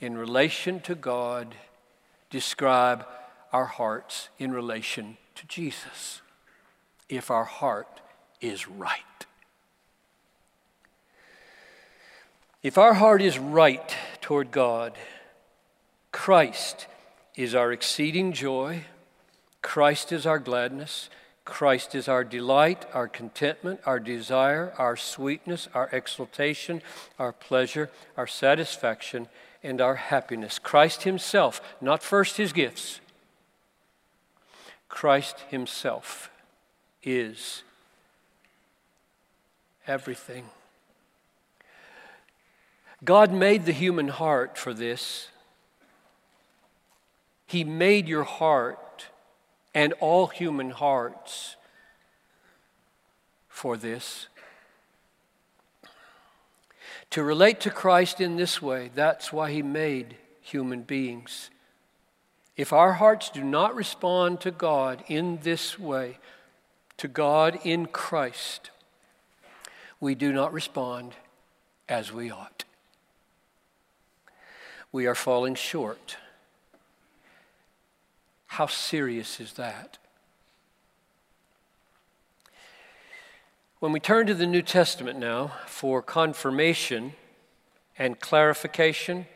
in 0.00 0.16
relation 0.16 0.80
to 0.80 0.94
God 0.94 1.54
describe 2.30 3.06
our 3.52 3.64
hearts 3.64 4.28
in 4.38 4.52
relation 4.52 5.16
to 5.34 5.46
Jesus, 5.46 6.20
if 7.08 7.30
our 7.30 7.44
heart 7.44 8.00
is 8.40 8.68
right. 8.68 9.02
If 12.62 12.76
our 12.76 12.94
heart 12.94 13.22
is 13.22 13.38
right 13.38 13.96
toward 14.20 14.50
God, 14.50 14.98
Christ 16.12 16.86
is 17.36 17.54
our 17.54 17.72
exceeding 17.72 18.32
joy, 18.32 18.84
Christ 19.62 20.12
is 20.12 20.26
our 20.26 20.38
gladness, 20.38 21.08
Christ 21.48 21.94
is 21.94 22.08
our 22.08 22.24
delight, 22.24 22.84
our 22.92 23.08
contentment, 23.08 23.80
our 23.86 23.98
desire, 23.98 24.74
our 24.76 24.98
sweetness, 24.98 25.66
our 25.72 25.88
exultation, 25.92 26.82
our 27.18 27.32
pleasure, 27.32 27.90
our 28.18 28.26
satisfaction, 28.26 29.28
and 29.62 29.80
our 29.80 29.94
happiness. 29.94 30.58
Christ 30.58 31.04
Himself, 31.04 31.62
not 31.80 32.02
first 32.02 32.36
His 32.36 32.52
gifts. 32.52 33.00
Christ 34.90 35.40
Himself 35.48 36.30
is 37.02 37.62
everything. 39.86 40.44
God 43.02 43.32
made 43.32 43.64
the 43.64 43.72
human 43.72 44.08
heart 44.08 44.58
for 44.58 44.74
this. 44.74 45.28
He 47.46 47.64
made 47.64 48.06
your 48.06 48.24
heart 48.24 49.06
and 49.74 49.92
all 49.94 50.26
human 50.28 50.70
hearts 50.70 51.56
for 53.48 53.76
this. 53.76 54.28
To 57.10 57.22
relate 57.22 57.60
to 57.60 57.70
Christ 57.70 58.20
in 58.20 58.36
this 58.36 58.60
way, 58.60 58.90
that's 58.94 59.32
why 59.32 59.50
He 59.50 59.62
made 59.62 60.16
human 60.40 60.82
beings. 60.82 61.50
If 62.56 62.72
our 62.72 62.94
hearts 62.94 63.30
do 63.30 63.42
not 63.42 63.74
respond 63.74 64.40
to 64.42 64.50
God 64.50 65.04
in 65.06 65.38
this 65.42 65.78
way, 65.78 66.18
to 66.98 67.08
God 67.08 67.58
in 67.64 67.86
Christ, 67.86 68.70
we 70.00 70.14
do 70.14 70.32
not 70.32 70.52
respond 70.52 71.12
as 71.88 72.12
we 72.12 72.30
ought. 72.30 72.64
We 74.92 75.06
are 75.06 75.14
falling 75.14 75.54
short 75.54 76.16
how 78.58 78.66
serious 78.66 79.38
is 79.38 79.52
that? 79.52 79.98
When 83.78 83.92
we 83.92 84.00
turn 84.00 84.26
to 84.26 84.34
the 84.34 84.48
New 84.48 84.62
Testament 84.62 85.16
now 85.16 85.52
for 85.68 86.02
confirmation 86.02 87.12
and 87.96 88.18
clarification 88.18 89.26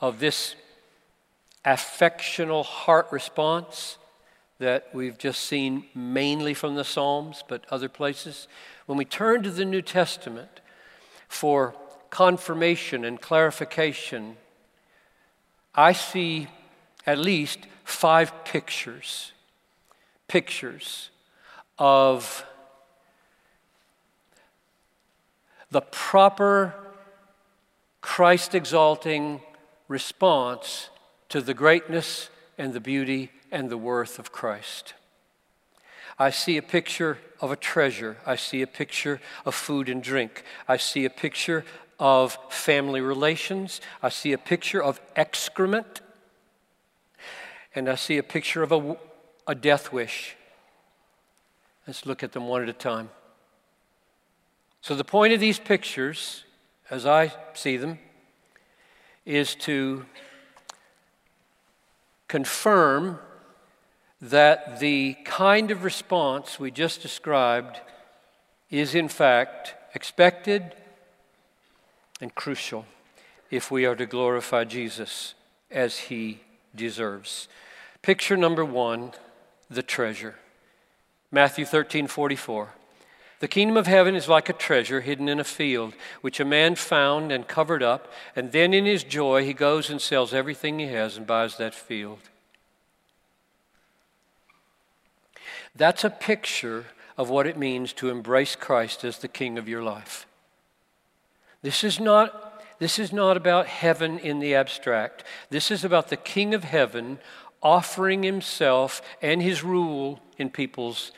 of 0.00 0.20
this 0.20 0.54
affectional 1.64 2.62
heart 2.62 3.08
response 3.10 3.98
that 4.60 4.90
we've 4.94 5.18
just 5.18 5.42
seen 5.42 5.86
mainly 5.92 6.54
from 6.54 6.76
the 6.76 6.84
Psalms, 6.84 7.42
but 7.48 7.64
other 7.68 7.88
places, 7.88 8.46
when 8.86 8.96
we 8.96 9.04
turn 9.04 9.42
to 9.42 9.50
the 9.50 9.64
New 9.64 9.82
Testament 9.82 10.60
for 11.26 11.74
confirmation 12.10 13.04
and 13.04 13.20
clarification, 13.20 14.36
I 15.74 15.90
see 15.90 16.46
at 17.06 17.18
least 17.18 17.60
five 17.84 18.44
pictures, 18.44 19.32
pictures 20.28 21.10
of 21.78 22.44
the 25.70 25.80
proper 25.80 26.74
Christ 28.00 28.54
exalting 28.54 29.40
response 29.88 30.90
to 31.28 31.40
the 31.40 31.54
greatness 31.54 32.28
and 32.58 32.72
the 32.72 32.80
beauty 32.80 33.30
and 33.50 33.70
the 33.70 33.78
worth 33.78 34.18
of 34.18 34.32
Christ. 34.32 34.94
I 36.18 36.30
see 36.30 36.56
a 36.56 36.62
picture 36.62 37.18
of 37.40 37.50
a 37.50 37.56
treasure. 37.56 38.18
I 38.26 38.36
see 38.36 38.62
a 38.62 38.66
picture 38.66 39.20
of 39.44 39.54
food 39.54 39.88
and 39.88 40.02
drink. 40.02 40.44
I 40.68 40.76
see 40.76 41.04
a 41.04 41.10
picture 41.10 41.64
of 41.98 42.36
family 42.50 43.00
relations. 43.00 43.80
I 44.02 44.08
see 44.08 44.32
a 44.32 44.38
picture 44.38 44.82
of 44.82 45.00
excrement 45.16 46.00
and 47.74 47.88
I 47.88 47.94
see 47.94 48.18
a 48.18 48.22
picture 48.22 48.62
of 48.62 48.72
a, 48.72 48.96
a 49.46 49.54
death 49.54 49.92
wish. 49.92 50.36
Let's 51.86 52.06
look 52.06 52.22
at 52.22 52.32
them 52.32 52.46
one 52.46 52.62
at 52.62 52.68
a 52.68 52.74
time. 52.74 53.10
So, 54.80 54.94
the 54.94 55.04
point 55.04 55.32
of 55.32 55.40
these 55.40 55.58
pictures, 55.58 56.44
as 56.90 57.06
I 57.06 57.32
see 57.54 57.76
them, 57.76 57.98
is 59.24 59.54
to 59.56 60.04
confirm 62.28 63.18
that 64.20 64.80
the 64.80 65.14
kind 65.24 65.70
of 65.70 65.84
response 65.84 66.58
we 66.58 66.70
just 66.70 67.02
described 67.02 67.80
is, 68.70 68.94
in 68.94 69.08
fact, 69.08 69.74
expected 69.94 70.74
and 72.20 72.34
crucial 72.34 72.86
if 73.50 73.70
we 73.70 73.84
are 73.84 73.96
to 73.96 74.06
glorify 74.06 74.64
Jesus 74.64 75.34
as 75.70 75.98
he 75.98 76.40
deserves. 76.74 77.48
Picture 78.02 78.36
number 78.36 78.64
one 78.64 79.12
the 79.70 79.82
treasure. 79.82 80.36
Matthew 81.30 81.64
13 81.64 82.06
44. 82.06 82.74
The 83.40 83.48
kingdom 83.48 83.76
of 83.76 83.88
heaven 83.88 84.14
is 84.14 84.28
like 84.28 84.48
a 84.48 84.52
treasure 84.52 85.00
hidden 85.00 85.28
in 85.28 85.40
a 85.40 85.44
field, 85.44 85.94
which 86.20 86.38
a 86.38 86.44
man 86.44 86.76
found 86.76 87.32
and 87.32 87.48
covered 87.48 87.82
up, 87.82 88.12
and 88.36 88.52
then 88.52 88.72
in 88.72 88.86
his 88.86 89.02
joy 89.02 89.44
he 89.44 89.52
goes 89.52 89.90
and 89.90 90.00
sells 90.00 90.32
everything 90.32 90.78
he 90.78 90.86
has 90.86 91.16
and 91.16 91.26
buys 91.26 91.56
that 91.56 91.74
field. 91.74 92.20
That's 95.74 96.04
a 96.04 96.10
picture 96.10 96.86
of 97.16 97.30
what 97.30 97.46
it 97.46 97.58
means 97.58 97.92
to 97.94 98.10
embrace 98.10 98.54
Christ 98.54 99.04
as 99.04 99.18
the 99.18 99.28
king 99.28 99.58
of 99.58 99.68
your 99.68 99.82
life. 99.82 100.26
This 101.62 101.82
is 101.82 101.98
not, 101.98 102.51
this 102.82 102.98
is 102.98 103.12
not 103.12 103.36
about 103.36 103.68
heaven 103.68 104.18
in 104.18 104.40
the 104.40 104.56
abstract. 104.56 105.22
This 105.50 105.70
is 105.70 105.84
about 105.84 106.08
the 106.08 106.16
king 106.16 106.52
of 106.52 106.64
heaven 106.64 107.20
offering 107.62 108.24
himself 108.24 109.00
and 109.22 109.40
his 109.40 109.62
rule 109.62 110.18
in 110.36 110.50
people's 110.50 111.12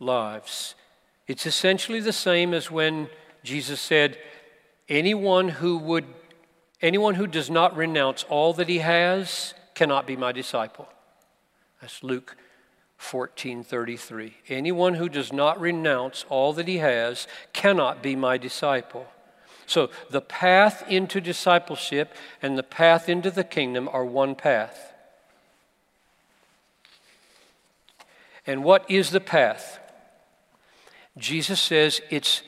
lives. 0.00 0.74
It's 1.26 1.44
essentially 1.44 2.00
the 2.00 2.14
same 2.14 2.54
as 2.54 2.70
when 2.70 3.10
Jesus 3.42 3.78
said, 3.78 4.16
anyone 4.88 5.50
who 5.50 5.76
would 5.76 6.06
anyone 6.80 7.16
who 7.16 7.26
does 7.26 7.50
not 7.50 7.76
renounce 7.76 8.24
all 8.30 8.54
that 8.54 8.70
he 8.70 8.78
has 8.78 9.52
cannot 9.74 10.06
be 10.06 10.16
my 10.16 10.32
disciple. 10.32 10.88
That's 11.82 12.02
Luke 12.02 12.38
14:33. 12.98 14.32
Anyone 14.48 14.94
who 14.94 15.10
does 15.10 15.30
not 15.30 15.60
renounce 15.60 16.24
all 16.30 16.54
that 16.54 16.68
he 16.68 16.78
has 16.78 17.26
cannot 17.52 18.02
be 18.02 18.16
my 18.16 18.38
disciple. 18.38 19.06
So 19.72 19.88
the 20.10 20.20
path 20.20 20.84
into 20.86 21.18
discipleship 21.18 22.14
and 22.42 22.58
the 22.58 22.62
path 22.62 23.08
into 23.08 23.30
the 23.30 23.42
kingdom 23.42 23.88
are 23.90 24.04
one 24.04 24.34
path. 24.34 24.92
And 28.46 28.64
what 28.64 28.84
is 28.90 29.12
the 29.12 29.20
path? 29.20 29.80
Jesus 31.16 31.58
says 31.58 32.02
it's 32.10 32.42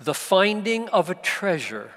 the 0.00 0.14
finding 0.14 0.88
of 0.88 1.08
a 1.08 1.14
treasure 1.14 1.92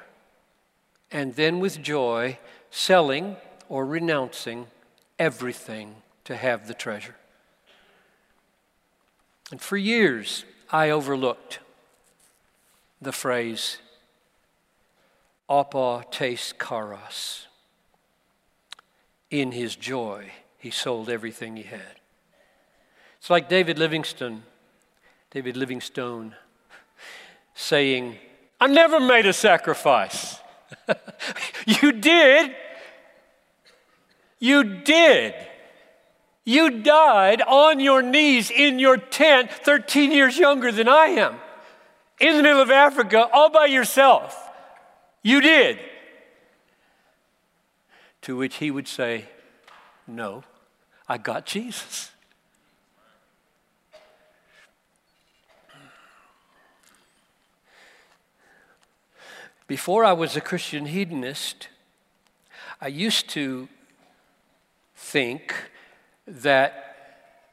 and 1.11 1.33
then 1.33 1.59
with 1.59 1.81
joy 1.81 2.37
selling 2.69 3.37
or 3.67 3.83
renouncing 3.83 4.67
everything 5.17 5.95
to 6.25 6.35
have 6.35 6.67
the 6.67 6.75
treasure. 6.75 7.15
And 9.49 9.59
for 9.59 9.75
years, 9.75 10.45
I 10.69 10.91
overlooked 10.91 11.57
the 13.01 13.11
phrase 13.11 13.79
"apo 15.49 16.01
tes 16.11 16.53
charas. 16.53 17.45
In 19.29 19.51
his 19.51 19.75
joy, 19.75 20.31
he 20.57 20.71
sold 20.71 21.09
everything 21.09 21.55
he 21.55 21.63
had. 21.63 21.99
It's 23.19 23.29
like 23.29 23.49
David 23.49 23.79
Livingstone 23.79 24.43
David 25.35 25.57
Livingstone, 25.57 26.33
saying, 27.55 28.15
I 28.61 28.67
never 28.67 29.01
made 29.01 29.25
a 29.25 29.33
sacrifice. 29.33 30.39
you 31.65 31.91
did. 31.91 32.55
You 34.39 34.63
did. 34.63 35.33
You 36.45 36.81
died 36.81 37.41
on 37.41 37.81
your 37.81 38.01
knees 38.01 38.49
in 38.49 38.79
your 38.79 38.95
tent 38.95 39.51
13 39.51 40.13
years 40.13 40.37
younger 40.37 40.71
than 40.71 40.87
I 40.87 41.07
am, 41.07 41.35
in 42.21 42.37
the 42.37 42.43
middle 42.43 42.61
of 42.61 42.71
Africa, 42.71 43.27
all 43.33 43.49
by 43.49 43.65
yourself. 43.65 44.41
You 45.25 45.41
did. 45.41 45.79
To 48.21 48.37
which 48.37 48.57
he 48.57 48.69
would 48.69 48.87
say, 48.87 49.25
No, 50.05 50.43
I 51.09 51.17
got 51.17 51.47
Jesus. 51.47 52.11
Before 59.65 60.05
I 60.05 60.13
was 60.13 60.37
a 60.37 60.41
Christian 60.41 60.85
hedonist, 60.85 61.69
I 62.79 62.89
used 62.89 63.27
to 63.29 63.67
think 64.95 65.55
that 66.27 66.97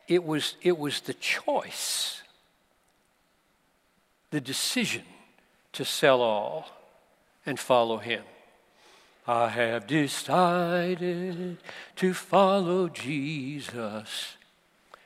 it 0.09 0.25
was, 0.25 0.57
it 0.61 0.77
was 0.77 1.01
the 1.01 1.15
choice, 1.15 2.21
the 4.31 4.43
decision 4.43 5.05
to 5.73 5.87
sell 5.87 6.21
all 6.21 6.82
and 7.45 7.59
follow 7.59 7.99
Him. 7.99 8.23
I 9.27 9.49
have 9.49 9.87
decided 9.87 11.59
to 11.97 12.15
follow 12.15 12.89
Jesus. 12.89 14.37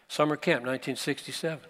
Summer 0.09 0.37
camp, 0.37 0.65
1967. 0.65 1.61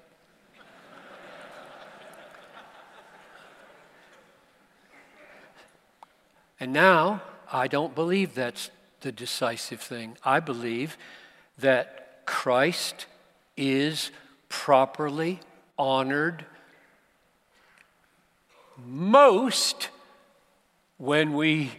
And 6.59 6.73
now 6.73 7.23
I 7.53 7.69
don't 7.69 7.95
believe 7.95 8.35
that's 8.35 8.71
the 9.01 9.13
decisive 9.13 9.81
thing. 9.81 10.17
I 10.25 10.41
believe 10.41 10.97
that 11.59 12.25
Christ 12.27 13.07
is 13.57 14.11
properly 14.49 15.41
honored 15.79 16.45
most 18.77 19.91
when 20.99 21.35
we 21.35 21.73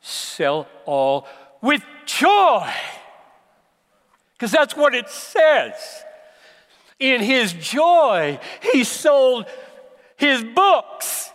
sell 0.00 0.66
all 0.84 1.26
with 1.60 1.82
joy. 2.04 2.70
Because 4.32 4.50
that's 4.50 4.76
what 4.76 4.94
it 4.94 5.08
says. 5.08 5.74
In 6.98 7.20
his 7.20 7.52
joy, 7.52 8.38
he 8.72 8.84
sold 8.84 9.46
his 10.16 10.44
books. 10.44 11.30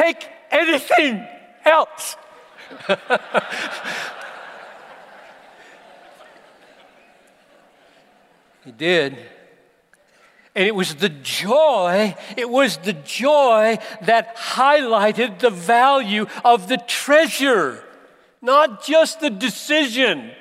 take 0.00 0.28
anything 0.50 1.26
else. 1.64 2.16
he 8.64 8.72
did. 8.72 9.16
And 10.54 10.66
it 10.66 10.74
was 10.74 10.96
the 10.96 11.08
joy, 11.08 12.16
it 12.36 12.50
was 12.50 12.78
the 12.78 12.92
joy 12.92 13.78
that 14.02 14.36
highlighted 14.36 15.38
the 15.38 15.50
value 15.50 16.26
of 16.44 16.68
the 16.68 16.76
treasure, 16.76 17.84
not 18.42 18.84
just 18.84 19.20
the 19.20 19.30
decision. 19.30 20.32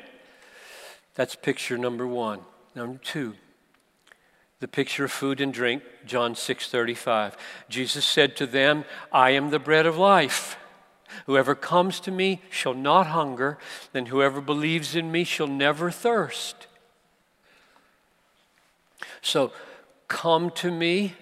That's 1.14 1.36
picture 1.36 1.78
number 1.78 2.08
one. 2.08 2.40
Number 2.76 3.00
two, 3.04 3.36
the 4.60 4.68
picture 4.68 5.06
of 5.06 5.12
food 5.12 5.42
and 5.42 5.54
drink, 5.54 5.84
John 6.06 6.34
6:35. 6.34 7.38
Jesus 7.70 8.06
said 8.06 8.36
to 8.38 8.48
them, 8.48 8.86
"I 9.12 9.32
am 9.32 9.50
the 9.50 9.60
bread 9.60 9.86
of 9.86 9.98
life. 9.98 10.58
Whoever 11.26 11.56
comes 11.56 12.00
to 12.02 12.12
me 12.12 12.42
shall 12.50 12.74
not 12.74 13.08
hunger, 13.08 13.58
and 13.94 14.08
whoever 14.08 14.42
believes 14.42 14.96
in 14.96 15.12
me 15.12 15.24
shall 15.24 15.48
never 15.48 15.92
thirst." 15.92 16.68
So, 19.22 19.52
come 20.08 20.52
to 20.52 20.72
me, 20.72 21.14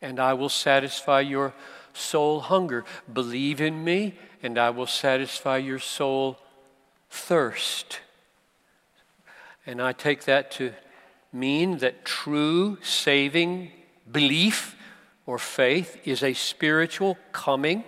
and 0.00 0.20
I 0.20 0.34
will 0.34 0.48
satisfy 0.48 1.20
your 1.20 1.54
soul 1.92 2.40
hunger. 2.40 2.84
Believe 3.12 3.60
in 3.60 3.84
me, 3.84 4.14
and 4.42 4.58
I 4.58 4.70
will 4.70 4.86
satisfy 4.86 5.56
your 5.58 5.78
soul 5.78 6.38
thirst. 7.10 8.00
And 9.66 9.82
I 9.82 9.92
take 9.92 10.24
that 10.24 10.50
to 10.52 10.72
mean 11.32 11.78
that 11.78 12.04
true 12.04 12.78
saving 12.82 13.70
belief 14.10 14.76
or 15.26 15.38
faith 15.38 16.00
is 16.04 16.22
a 16.22 16.32
spiritual 16.32 17.18
coming, 17.32 17.84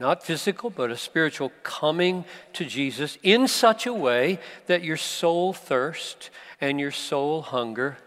not 0.00 0.22
physical, 0.22 0.70
but 0.70 0.90
a 0.90 0.96
spiritual 0.96 1.52
coming 1.62 2.24
to 2.52 2.64
Jesus 2.64 3.18
in 3.22 3.48
such 3.48 3.86
a 3.86 3.92
way 3.92 4.38
that 4.66 4.84
your 4.84 4.96
soul 4.96 5.52
thirst 5.52 6.30
and 6.60 6.78
your 6.78 6.92
soul 6.92 7.42
hunger. 7.42 7.98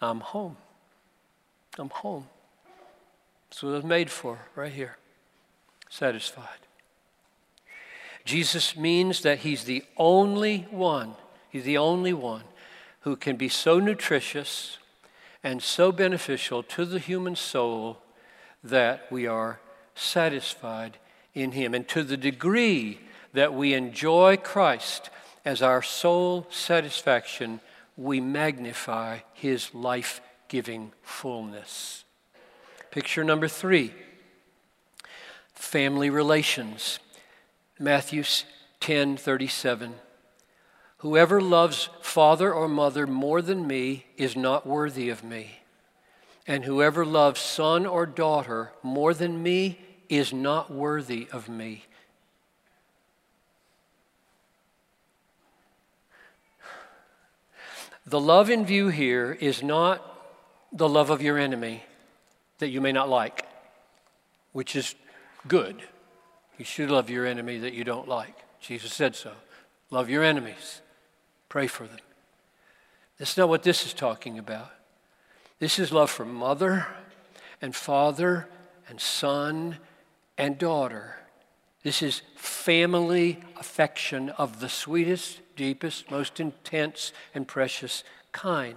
I'm 0.00 0.20
home. 0.20 0.56
I'm 1.78 1.90
home. 1.90 2.26
That's 3.48 3.62
what 3.62 3.70
I 3.70 3.74
was 3.74 3.84
made 3.84 4.10
for, 4.10 4.38
right 4.54 4.72
here. 4.72 4.96
Satisfied. 5.90 6.58
Jesus 8.24 8.76
means 8.76 9.22
that 9.22 9.38
He's 9.38 9.64
the 9.64 9.84
only 9.96 10.66
one, 10.70 11.14
He's 11.50 11.64
the 11.64 11.78
only 11.78 12.12
one 12.12 12.44
who 13.00 13.16
can 13.16 13.36
be 13.36 13.48
so 13.48 13.78
nutritious 13.78 14.78
and 15.42 15.62
so 15.62 15.92
beneficial 15.92 16.62
to 16.62 16.84
the 16.84 16.98
human 16.98 17.36
soul 17.36 17.98
that 18.62 19.10
we 19.10 19.26
are 19.26 19.60
satisfied 19.98 20.98
in 21.34 21.52
Him. 21.52 21.74
And 21.74 21.86
to 21.88 22.02
the 22.02 22.16
degree 22.16 23.00
that 23.32 23.54
we 23.54 23.74
enjoy 23.74 24.36
Christ 24.36 25.10
as 25.44 25.62
our 25.62 25.82
sole 25.82 26.46
satisfaction, 26.50 27.60
we 27.96 28.20
magnify 28.20 29.18
His 29.34 29.74
life 29.74 30.20
giving 30.48 30.92
fullness. 31.02 32.04
Picture 32.90 33.24
number 33.24 33.48
three 33.48 33.92
family 35.54 36.08
relations. 36.08 36.98
Matthew 37.78 38.24
10 38.80 39.16
37. 39.16 39.94
Whoever 40.98 41.40
loves 41.40 41.90
father 42.00 42.52
or 42.52 42.68
mother 42.68 43.06
more 43.06 43.40
than 43.40 43.66
me 43.66 44.06
is 44.16 44.36
not 44.36 44.66
worthy 44.66 45.10
of 45.10 45.22
me. 45.22 45.60
And 46.46 46.64
whoever 46.64 47.04
loves 47.04 47.40
son 47.40 47.86
or 47.86 48.06
daughter 48.06 48.72
more 48.82 49.14
than 49.14 49.42
me 49.42 49.78
is 50.08 50.32
not 50.32 50.70
worthy 50.70 51.28
of 51.32 51.48
me. 51.48 51.84
The 58.06 58.20
love 58.20 58.48
in 58.48 58.64
view 58.64 58.88
here 58.88 59.36
is 59.38 59.62
not 59.62 60.02
the 60.72 60.88
love 60.88 61.10
of 61.10 61.20
your 61.20 61.36
enemy 61.36 61.82
that 62.58 62.68
you 62.68 62.80
may 62.80 62.92
not 62.92 63.08
like, 63.08 63.46
which 64.52 64.74
is 64.74 64.94
good. 65.46 65.82
You 66.56 66.64
should 66.64 66.90
love 66.90 67.10
your 67.10 67.26
enemy 67.26 67.58
that 67.58 67.74
you 67.74 67.84
don't 67.84 68.08
like. 68.08 68.34
Jesus 68.60 68.92
said 68.92 69.14
so. 69.14 69.32
Love 69.90 70.08
your 70.08 70.24
enemies, 70.24 70.80
pray 71.48 71.66
for 71.66 71.86
them. 71.86 71.98
That's 73.18 73.36
not 73.36 73.48
what 73.48 73.62
this 73.62 73.84
is 73.84 73.92
talking 73.92 74.38
about. 74.38 74.70
This 75.58 75.78
is 75.78 75.92
love 75.92 76.10
for 76.10 76.24
mother 76.24 76.86
and 77.60 77.74
father 77.74 78.48
and 78.88 79.00
son 79.00 79.78
and 80.38 80.56
daughter. 80.56 81.16
This 81.82 82.00
is 82.00 82.22
family 82.36 83.40
affection 83.58 84.30
of 84.30 84.60
the 84.60 84.68
sweetest, 84.68 85.40
deepest, 85.56 86.10
most 86.10 86.38
intense, 86.38 87.12
and 87.34 87.46
precious 87.46 88.04
kind. 88.30 88.76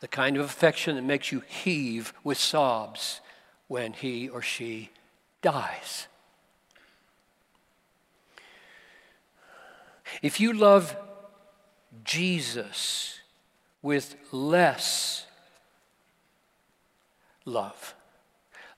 The 0.00 0.08
kind 0.08 0.36
of 0.36 0.44
affection 0.44 0.96
that 0.96 1.02
makes 1.02 1.30
you 1.30 1.42
heave 1.46 2.12
with 2.24 2.38
sobs 2.38 3.20
when 3.68 3.92
he 3.92 4.28
or 4.28 4.42
she 4.42 4.90
dies. 5.42 6.08
If 10.22 10.40
you 10.40 10.52
love 10.52 10.96
Jesus 12.02 13.20
with 13.82 14.16
less 14.32 15.26
love, 17.44 17.94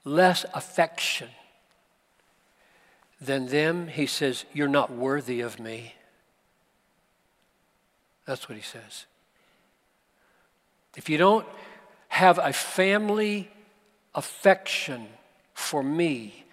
less 0.04 0.44
affection 0.52 1.28
than 3.24 3.46
them, 3.46 3.88
he 3.88 4.06
says, 4.06 4.44
You're 4.52 4.68
not 4.68 4.90
worthy 4.90 5.40
of 5.40 5.60
me. 5.60 5.94
That's 8.24 8.48
what 8.48 8.56
he 8.56 8.62
says. 8.62 9.06
If 10.96 11.08
you 11.08 11.18
don't 11.18 11.46
have 12.08 12.38
a 12.38 12.52
family 12.52 13.50
affection 14.14 15.08
for 15.54 15.82
me 15.82 16.44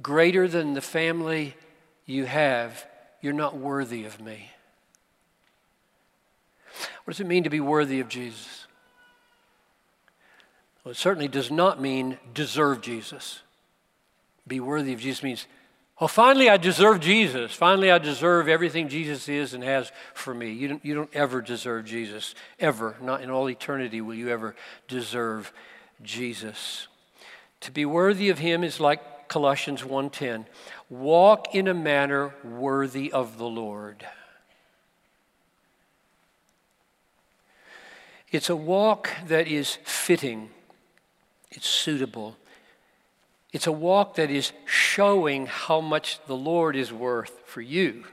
greater 0.00 0.46
than 0.46 0.74
the 0.74 0.80
family 0.80 1.54
you 2.06 2.24
have, 2.24 2.86
you're 3.20 3.32
not 3.32 3.56
worthy 3.56 4.04
of 4.04 4.20
me. 4.20 4.50
What 7.04 7.12
does 7.12 7.20
it 7.20 7.26
mean 7.26 7.44
to 7.44 7.50
be 7.50 7.60
worthy 7.60 8.00
of 8.00 8.08
Jesus? 8.08 8.66
Well, 10.84 10.92
it 10.92 10.96
certainly 10.96 11.28
does 11.28 11.50
not 11.50 11.80
mean 11.80 12.18
deserve 12.32 12.80
Jesus. 12.80 13.40
Be 14.46 14.60
worthy 14.60 14.92
of 14.92 15.00
Jesus 15.00 15.22
means, 15.22 15.46
well, 16.00 16.08
finally 16.08 16.48
I 16.48 16.56
deserve 16.56 17.00
Jesus. 17.00 17.52
Finally 17.52 17.90
I 17.90 17.98
deserve 17.98 18.48
everything 18.48 18.88
Jesus 18.88 19.28
is 19.28 19.52
and 19.52 19.62
has 19.62 19.92
for 20.14 20.32
me. 20.32 20.50
You 20.50 20.68
don't, 20.68 20.84
you 20.84 20.94
don't 20.94 21.14
ever 21.14 21.42
deserve 21.42 21.84
Jesus. 21.84 22.34
Ever. 22.58 22.96
Not 23.02 23.20
in 23.20 23.30
all 23.30 23.50
eternity 23.50 24.00
will 24.00 24.14
you 24.14 24.30
ever 24.30 24.56
deserve 24.88 25.52
Jesus. 26.02 26.88
To 27.60 27.70
be 27.70 27.84
worthy 27.84 28.30
of 28.30 28.38
him 28.38 28.64
is 28.64 28.80
like 28.80 29.28
Colossians 29.28 29.82
1:10. 29.82 30.46
Walk 30.88 31.54
in 31.54 31.68
a 31.68 31.74
manner 31.74 32.34
worthy 32.42 33.12
of 33.12 33.36
the 33.36 33.46
Lord. 33.46 34.06
It's 38.32 38.48
a 38.48 38.56
walk 38.56 39.10
that 39.26 39.48
is 39.48 39.78
fitting, 39.84 40.50
it's 41.50 41.68
suitable. 41.68 42.36
It's 43.52 43.66
a 43.66 43.72
walk 43.72 44.14
that 44.14 44.30
is 44.30 44.52
showing 44.64 45.46
how 45.46 45.80
much 45.80 46.20
the 46.26 46.36
Lord 46.36 46.76
is 46.76 46.92
worth 46.92 47.40
for 47.46 47.60
you. 47.60 48.04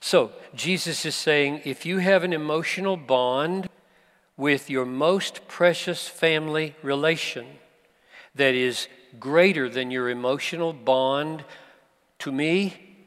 So, 0.00 0.30
Jesus 0.54 1.04
is 1.04 1.14
saying 1.14 1.62
if 1.64 1.84
you 1.84 1.98
have 1.98 2.22
an 2.22 2.32
emotional 2.32 2.96
bond 2.96 3.68
with 4.36 4.70
your 4.70 4.84
most 4.84 5.48
precious 5.48 6.06
family 6.06 6.76
relation 6.82 7.46
that 8.34 8.54
is 8.54 8.88
greater 9.18 9.68
than 9.68 9.90
your 9.90 10.10
emotional 10.10 10.72
bond 10.72 11.44
to 12.20 12.30
me, 12.30 13.06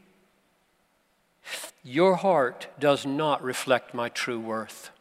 your 1.84 2.16
heart 2.16 2.68
does 2.80 3.06
not 3.06 3.42
reflect 3.44 3.94
my 3.94 4.10
true 4.10 4.40
worth. 4.40 4.92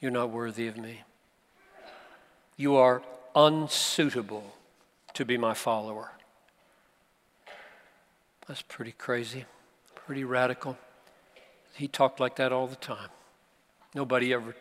You're 0.00 0.10
not 0.10 0.30
worthy 0.30 0.66
of 0.66 0.76
me. 0.76 1.02
You 2.56 2.76
are 2.76 3.02
unsuitable 3.34 4.54
to 5.14 5.24
be 5.24 5.36
my 5.36 5.54
follower. 5.54 6.12
That's 8.46 8.62
pretty 8.62 8.92
crazy, 8.92 9.44
pretty 9.94 10.24
radical. 10.24 10.76
He 11.74 11.88
talked 11.88 12.20
like 12.20 12.36
that 12.36 12.52
all 12.52 12.66
the 12.66 12.76
time. 12.76 13.08
Nobody 13.94 14.32
ever 14.32 14.54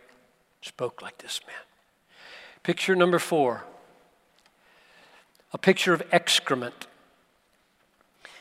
spoke 0.61 1.01
like 1.01 1.19
this 1.19 1.39
man. 1.45 1.55
Picture 2.63 2.95
number 2.95 3.19
four 3.19 3.63
a 5.53 5.57
picture 5.57 5.93
of 5.93 6.03
excrement. 6.11 6.87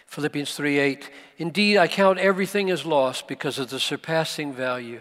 Philippians 0.09 0.57
3 0.57 0.79
8. 0.79 1.11
Indeed, 1.39 1.77
I 1.77 1.87
count 1.87 2.19
everything 2.19 2.71
as 2.71 2.85
loss 2.85 3.23
because 3.23 3.57
of 3.59 3.71
the 3.71 3.79
surpassing 3.79 4.53
value 4.53 5.01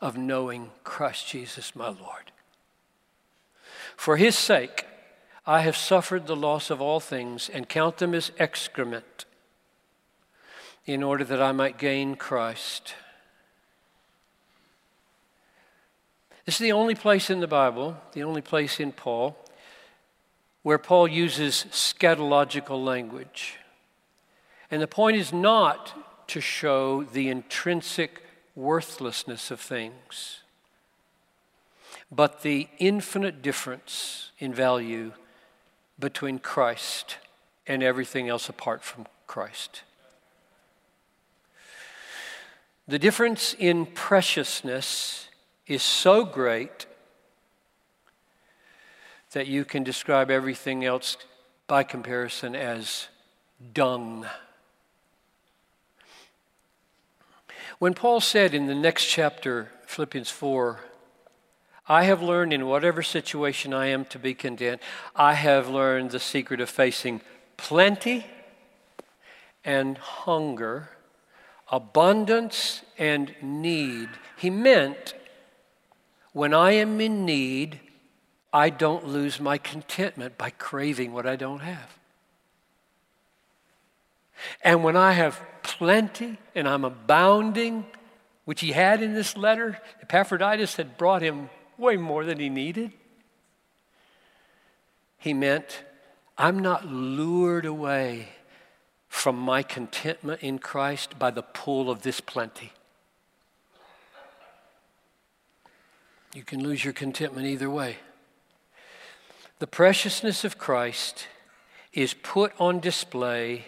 of 0.00 0.16
knowing 0.16 0.70
Christ 0.84 1.28
Jesus 1.28 1.76
my 1.76 1.88
Lord. 1.88 2.32
For 3.96 4.16
his 4.16 4.36
sake, 4.36 4.86
I 5.46 5.60
have 5.60 5.76
suffered 5.76 6.26
the 6.26 6.36
loss 6.36 6.70
of 6.70 6.80
all 6.80 7.00
things 7.00 7.48
and 7.48 7.68
count 7.68 7.98
them 7.98 8.14
as 8.14 8.32
excrement 8.38 9.24
in 10.86 11.02
order 11.02 11.24
that 11.24 11.42
I 11.42 11.52
might 11.52 11.78
gain 11.78 12.14
Christ. 12.14 12.94
This 16.46 16.54
is 16.54 16.60
the 16.60 16.72
only 16.72 16.94
place 16.94 17.30
in 17.30 17.40
the 17.40 17.46
Bible, 17.46 17.96
the 18.12 18.22
only 18.22 18.40
place 18.40 18.80
in 18.80 18.92
Paul, 18.92 19.36
where 20.62 20.78
Paul 20.78 21.06
uses 21.06 21.66
scatological 21.70 22.82
language. 22.82 23.58
And 24.70 24.80
the 24.80 24.86
point 24.86 25.16
is 25.16 25.32
not 25.32 26.28
to 26.28 26.40
show 26.40 27.04
the 27.04 27.28
intrinsic 27.28 28.22
worthlessness 28.60 29.50
of 29.50 29.60
things, 29.60 30.40
but 32.12 32.42
the 32.42 32.68
infinite 32.78 33.42
difference 33.42 34.30
in 34.38 34.52
value 34.52 35.12
between 35.98 36.38
Christ 36.38 37.16
and 37.66 37.82
everything 37.82 38.28
else 38.28 38.48
apart 38.48 38.82
from 38.82 39.06
Christ. 39.26 39.82
The 42.88 42.98
difference 42.98 43.54
in 43.58 43.86
preciousness 43.86 45.28
is 45.66 45.82
so 45.82 46.24
great 46.24 46.86
that 49.32 49.46
you 49.46 49.64
can 49.64 49.84
describe 49.84 50.30
everything 50.30 50.84
else 50.84 51.16
by 51.68 51.84
comparison 51.84 52.56
as 52.56 53.06
dung. 53.72 54.26
When 57.80 57.94
Paul 57.94 58.20
said 58.20 58.52
in 58.52 58.66
the 58.66 58.74
next 58.74 59.06
chapter, 59.06 59.70
Philippians 59.86 60.28
4, 60.28 60.80
I 61.88 62.04
have 62.04 62.20
learned 62.20 62.52
in 62.52 62.66
whatever 62.66 63.02
situation 63.02 63.72
I 63.72 63.86
am 63.86 64.04
to 64.04 64.18
be 64.18 64.34
content, 64.34 64.82
I 65.16 65.32
have 65.32 65.66
learned 65.66 66.10
the 66.10 66.20
secret 66.20 66.60
of 66.60 66.68
facing 66.68 67.22
plenty 67.56 68.26
and 69.64 69.96
hunger, 69.96 70.90
abundance 71.72 72.82
and 72.98 73.34
need. 73.40 74.10
He 74.36 74.50
meant 74.50 75.14
when 76.34 76.52
I 76.52 76.72
am 76.72 77.00
in 77.00 77.24
need, 77.24 77.80
I 78.52 78.68
don't 78.68 79.06
lose 79.06 79.40
my 79.40 79.56
contentment 79.56 80.36
by 80.36 80.50
craving 80.50 81.14
what 81.14 81.26
I 81.26 81.36
don't 81.36 81.60
have. 81.60 81.98
And 84.62 84.84
when 84.84 84.98
I 84.98 85.12
have 85.12 85.40
plenty 85.62 86.38
and 86.54 86.68
I'm 86.68 86.84
abounding 86.84 87.86
which 88.44 88.60
he 88.60 88.72
had 88.72 89.02
in 89.02 89.14
this 89.14 89.36
letter, 89.36 89.78
Epaphroditus 90.02 90.76
had 90.76 90.98
brought 90.98 91.22
him 91.22 91.50
way 91.78 91.96
more 91.96 92.24
than 92.24 92.40
he 92.40 92.48
needed. 92.48 92.92
He 95.18 95.32
meant, 95.34 95.84
I'm 96.36 96.58
not 96.58 96.86
lured 96.86 97.64
away 97.64 98.28
from 99.08 99.36
my 99.36 99.62
contentment 99.62 100.42
in 100.42 100.58
Christ 100.58 101.18
by 101.18 101.30
the 101.30 101.42
pull 101.42 101.90
of 101.90 102.02
this 102.02 102.20
plenty. 102.20 102.72
You 106.34 106.42
can 106.42 106.62
lose 106.62 106.84
your 106.84 106.92
contentment 106.92 107.46
either 107.46 107.68
way. 107.68 107.96
The 109.58 109.66
preciousness 109.66 110.44
of 110.44 110.58
Christ 110.58 111.26
is 111.92 112.14
put 112.14 112.52
on 112.58 112.80
display 112.80 113.66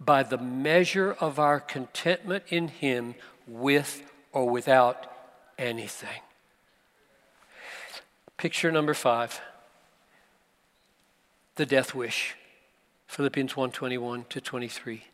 by 0.00 0.22
the 0.22 0.38
measure 0.38 1.12
of 1.20 1.38
our 1.38 1.60
contentment 1.60 2.44
in 2.48 2.68
Him 2.68 3.14
with 3.46 4.02
or 4.32 4.48
without 4.48 5.06
anything. 5.58 6.20
Picture 8.36 8.72
number 8.72 8.94
five 8.94 9.40
the 11.56 11.66
death 11.66 11.94
wish. 11.94 12.34
Philippians 13.06 13.54
1:21 13.54 14.28
to 14.28 14.40
23. 14.40 15.04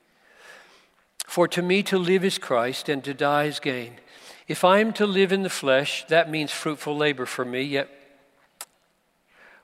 For 1.27 1.47
to 1.49 1.61
me 1.61 1.83
to 1.83 1.99
live 1.99 2.25
is 2.25 2.39
Christ 2.39 2.89
and 2.89 3.05
to 3.05 3.13
die 3.13 3.45
is 3.45 3.61
gain. 3.61 3.99
If 4.49 4.65
I 4.65 4.81
am 4.81 4.93
to 4.95 5.07
live 5.07 5.33
in 5.33 5.43
the 5.43 5.51
flesh, 5.51 6.05
that 6.07 6.31
means 6.31 6.51
fruitful 6.51 6.97
labor 6.97 7.27
for 7.27 7.45
me, 7.45 7.63
yet 7.63 7.89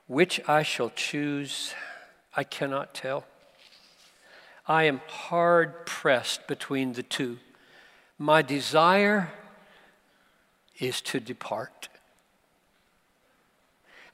which 0.05 0.39
I 0.47 0.63
shall 0.63 0.91
choose, 0.91 1.73
I 2.35 2.43
cannot 2.43 2.93
tell. 2.93 3.25
I 4.67 4.83
am 4.83 5.01
hard 5.07 5.85
pressed 5.85 6.45
between 6.47 6.93
the 6.93 7.03
two. 7.03 7.39
My 8.17 8.41
desire 8.41 9.31
is 10.79 11.01
to 11.01 11.19
depart. 11.19 11.87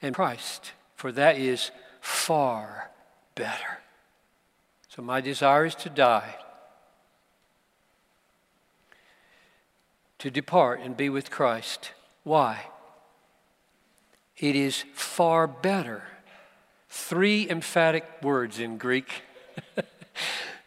And 0.01 0.13
Christ, 0.13 0.73
for 0.95 1.11
that 1.13 1.37
is 1.37 1.71
far 2.01 2.91
better. 3.35 3.79
So 4.89 5.01
my 5.01 5.21
desire 5.21 5.65
is 5.65 5.75
to 5.75 5.89
die, 5.89 6.35
to 10.19 10.29
depart 10.29 10.81
and 10.81 10.95
be 10.95 11.09
with 11.09 11.31
Christ. 11.31 11.91
Why? 12.23 12.67
It 14.37 14.55
is 14.55 14.83
far 14.93 15.47
better. 15.47 16.03
Three 16.89 17.49
emphatic 17.49 18.05
words 18.21 18.59
in 18.59 18.77
Greek 18.77 19.23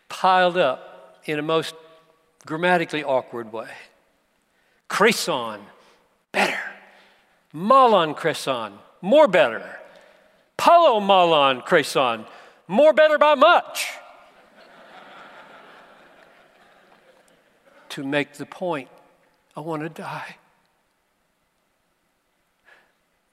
piled 0.08 0.56
up 0.56 1.20
in 1.24 1.38
a 1.38 1.42
most 1.42 1.74
grammatically 2.44 3.04
awkward 3.04 3.52
way. 3.52 3.68
Kreson, 4.88 5.60
better. 6.32 6.58
Malon 7.52 8.14
kreson, 8.14 8.72
more 9.02 9.28
better. 9.28 9.78
Palo 10.56 11.00
malon 11.00 11.60
kreson, 11.62 12.26
more 12.68 12.92
better 12.92 13.18
by 13.18 13.34
much. 13.34 13.90
to 17.90 18.04
make 18.04 18.34
the 18.34 18.46
point, 18.46 18.88
I 19.56 19.60
want 19.60 19.82
to 19.82 19.88
die. 19.88 20.36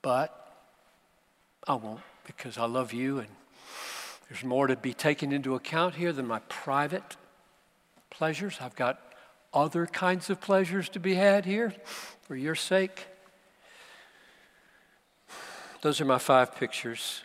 But 0.02 0.40
I 1.68 1.76
won't 1.76 2.02
because 2.26 2.58
I 2.58 2.66
love 2.66 2.94
you 2.94 3.20
and 3.20 3.30
there's 4.30 4.44
more 4.44 4.68
to 4.68 4.76
be 4.76 4.94
taken 4.94 5.32
into 5.32 5.56
account 5.56 5.96
here 5.96 6.14
than 6.14 6.28
my 6.28 6.40
private 6.50 7.18
pleasures. 8.10 8.58
I've 8.62 8.76
got 8.76 9.00
other 9.54 9.86
kinds 9.86 10.30
of 10.30 10.42
pleasures 10.42 10.90
to 10.90 11.00
be 11.00 11.16
had 11.16 11.46
here 11.46 11.74
for 12.22 12.36
your 12.36 12.56
sake. 12.56 13.08
Those 15.82 16.00
are 16.00 16.06
my 16.06 16.18
five 16.18 16.56
pictures 16.56 17.24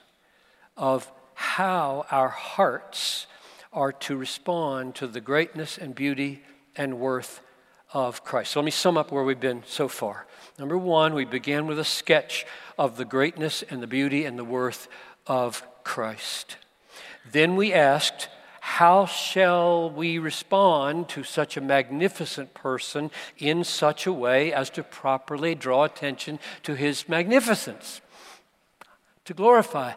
of 0.76 1.10
how 1.34 2.04
our 2.10 2.28
hearts 2.28 3.26
are 3.72 3.92
to 3.92 4.16
respond 4.16 4.94
to 4.96 5.06
the 5.06 5.20
greatness 5.20 5.78
and 5.78 5.94
beauty 5.94 6.42
and 6.76 6.98
worth 6.98 7.40
of 7.92 8.24
Christ. 8.24 8.52
So 8.52 8.60
let 8.60 8.64
me 8.64 8.70
sum 8.70 8.96
up 8.96 9.12
where 9.12 9.22
we've 9.22 9.40
been 9.40 9.62
so 9.66 9.88
far. 9.88 10.26
Number 10.58 10.76
one, 10.76 11.14
we 11.14 11.24
began 11.24 11.66
with 11.66 11.78
a 11.78 11.84
sketch 11.84 12.44
of 12.76 12.96
the 12.96 13.04
greatness 13.04 13.62
and 13.62 13.82
the 13.82 13.86
beauty 13.86 14.24
and 14.24 14.38
the 14.38 14.44
worth 14.44 14.88
of 15.26 15.62
Christ. 15.84 16.56
Then 17.32 17.56
we 17.56 17.72
asked, 17.72 18.28
how 18.60 19.06
shall 19.06 19.90
we 19.90 20.18
respond 20.18 21.08
to 21.10 21.24
such 21.24 21.56
a 21.56 21.60
magnificent 21.60 22.52
person 22.54 23.10
in 23.38 23.64
such 23.64 24.06
a 24.06 24.12
way 24.12 24.52
as 24.52 24.68
to 24.70 24.82
properly 24.82 25.54
draw 25.54 25.84
attention 25.84 26.38
to 26.64 26.74
his 26.74 27.08
magnificence? 27.08 28.02
To 29.24 29.34
glorify, 29.34 29.94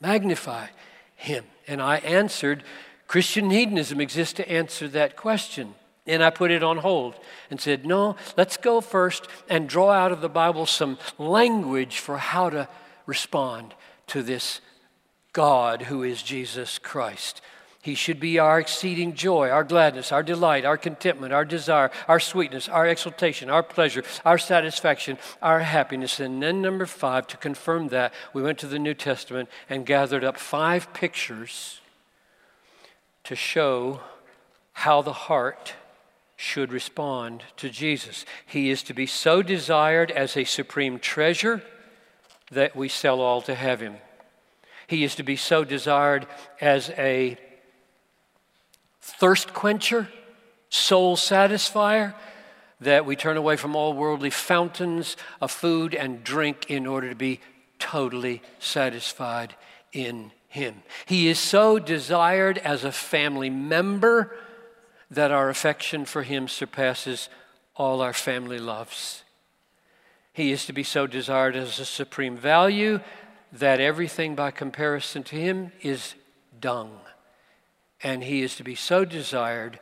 magnify 0.00 0.68
him. 1.16 1.44
And 1.68 1.82
I 1.82 1.96
answered, 1.98 2.64
Christian 3.06 3.50
hedonism 3.50 4.00
exists 4.00 4.34
to 4.34 4.50
answer 4.50 4.88
that 4.88 5.16
question. 5.16 5.74
And 6.06 6.22
I 6.22 6.30
put 6.30 6.50
it 6.50 6.62
on 6.62 6.78
hold 6.78 7.14
and 7.50 7.60
said, 7.60 7.84
No, 7.84 8.16
let's 8.36 8.56
go 8.56 8.80
first 8.80 9.28
and 9.48 9.68
draw 9.68 9.90
out 9.90 10.12
of 10.12 10.20
the 10.20 10.28
Bible 10.28 10.64
some 10.64 10.98
language 11.18 11.98
for 11.98 12.16
how 12.16 12.48
to 12.50 12.68
respond 13.06 13.74
to 14.08 14.22
this 14.22 14.60
God 15.36 15.82
who 15.82 16.02
is 16.02 16.22
Jesus 16.22 16.78
Christ. 16.78 17.42
He 17.82 17.94
should 17.94 18.18
be 18.18 18.38
our 18.38 18.58
exceeding 18.58 19.12
joy, 19.12 19.50
our 19.50 19.64
gladness, 19.64 20.10
our 20.10 20.22
delight, 20.22 20.64
our 20.64 20.78
contentment, 20.78 21.34
our 21.34 21.44
desire, 21.44 21.90
our 22.08 22.18
sweetness, 22.18 22.70
our 22.70 22.86
exultation, 22.86 23.50
our 23.50 23.62
pleasure, 23.62 24.02
our 24.24 24.38
satisfaction, 24.38 25.18
our 25.42 25.60
happiness. 25.60 26.20
And 26.20 26.42
then, 26.42 26.62
number 26.62 26.86
five, 26.86 27.26
to 27.26 27.36
confirm 27.36 27.88
that, 27.88 28.14
we 28.32 28.40
went 28.40 28.58
to 28.60 28.66
the 28.66 28.78
New 28.78 28.94
Testament 28.94 29.50
and 29.68 29.84
gathered 29.84 30.24
up 30.24 30.38
five 30.38 30.94
pictures 30.94 31.82
to 33.24 33.36
show 33.36 34.00
how 34.72 35.02
the 35.02 35.12
heart 35.12 35.74
should 36.34 36.72
respond 36.72 37.42
to 37.58 37.68
Jesus. 37.68 38.24
He 38.46 38.70
is 38.70 38.82
to 38.84 38.94
be 38.94 39.06
so 39.06 39.42
desired 39.42 40.10
as 40.10 40.34
a 40.34 40.44
supreme 40.44 40.98
treasure 40.98 41.62
that 42.50 42.74
we 42.74 42.88
sell 42.88 43.20
all 43.20 43.42
to 43.42 43.54
have 43.54 43.80
him. 43.80 43.96
He 44.86 45.04
is 45.04 45.14
to 45.16 45.22
be 45.22 45.36
so 45.36 45.64
desired 45.64 46.26
as 46.60 46.90
a 46.90 47.36
thirst 49.00 49.52
quencher, 49.52 50.08
soul 50.68 51.16
satisfier, 51.16 52.14
that 52.80 53.06
we 53.06 53.16
turn 53.16 53.36
away 53.36 53.56
from 53.56 53.74
all 53.74 53.94
worldly 53.94 54.30
fountains 54.30 55.16
of 55.40 55.50
food 55.50 55.94
and 55.94 56.22
drink 56.22 56.66
in 56.68 56.86
order 56.86 57.08
to 57.08 57.14
be 57.14 57.40
totally 57.78 58.42
satisfied 58.58 59.54
in 59.92 60.30
Him. 60.48 60.82
He 61.06 61.28
is 61.28 61.38
so 61.38 61.78
desired 61.78 62.58
as 62.58 62.84
a 62.84 62.92
family 62.92 63.50
member 63.50 64.36
that 65.10 65.30
our 65.30 65.48
affection 65.48 66.04
for 66.04 66.22
Him 66.22 66.48
surpasses 66.48 67.28
all 67.76 68.00
our 68.00 68.12
family 68.12 68.58
loves. 68.58 69.22
He 70.32 70.52
is 70.52 70.66
to 70.66 70.72
be 70.74 70.82
so 70.82 71.06
desired 71.06 71.56
as 71.56 71.78
a 71.78 71.86
supreme 71.86 72.36
value 72.36 73.00
that 73.58 73.80
everything 73.80 74.34
by 74.34 74.50
comparison 74.50 75.22
to 75.24 75.36
Him 75.36 75.72
is 75.82 76.14
dung. 76.60 76.98
And 78.02 78.24
He 78.24 78.42
is 78.42 78.56
to 78.56 78.64
be 78.64 78.74
so 78.74 79.04
desired 79.04 79.78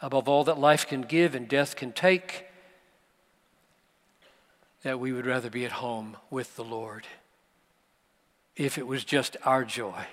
above 0.00 0.28
all 0.28 0.44
that 0.44 0.58
life 0.58 0.86
can 0.86 1.02
give 1.02 1.34
and 1.34 1.48
death 1.48 1.76
can 1.76 1.92
take 1.92 2.46
that 4.82 5.00
we 5.00 5.12
would 5.12 5.26
rather 5.26 5.50
be 5.50 5.64
at 5.64 5.72
home 5.72 6.16
with 6.30 6.54
the 6.56 6.64
Lord 6.64 7.06
if 8.54 8.78
it 8.78 8.86
was 8.86 9.04
just 9.04 9.36
our 9.44 9.64
joy 9.64 10.06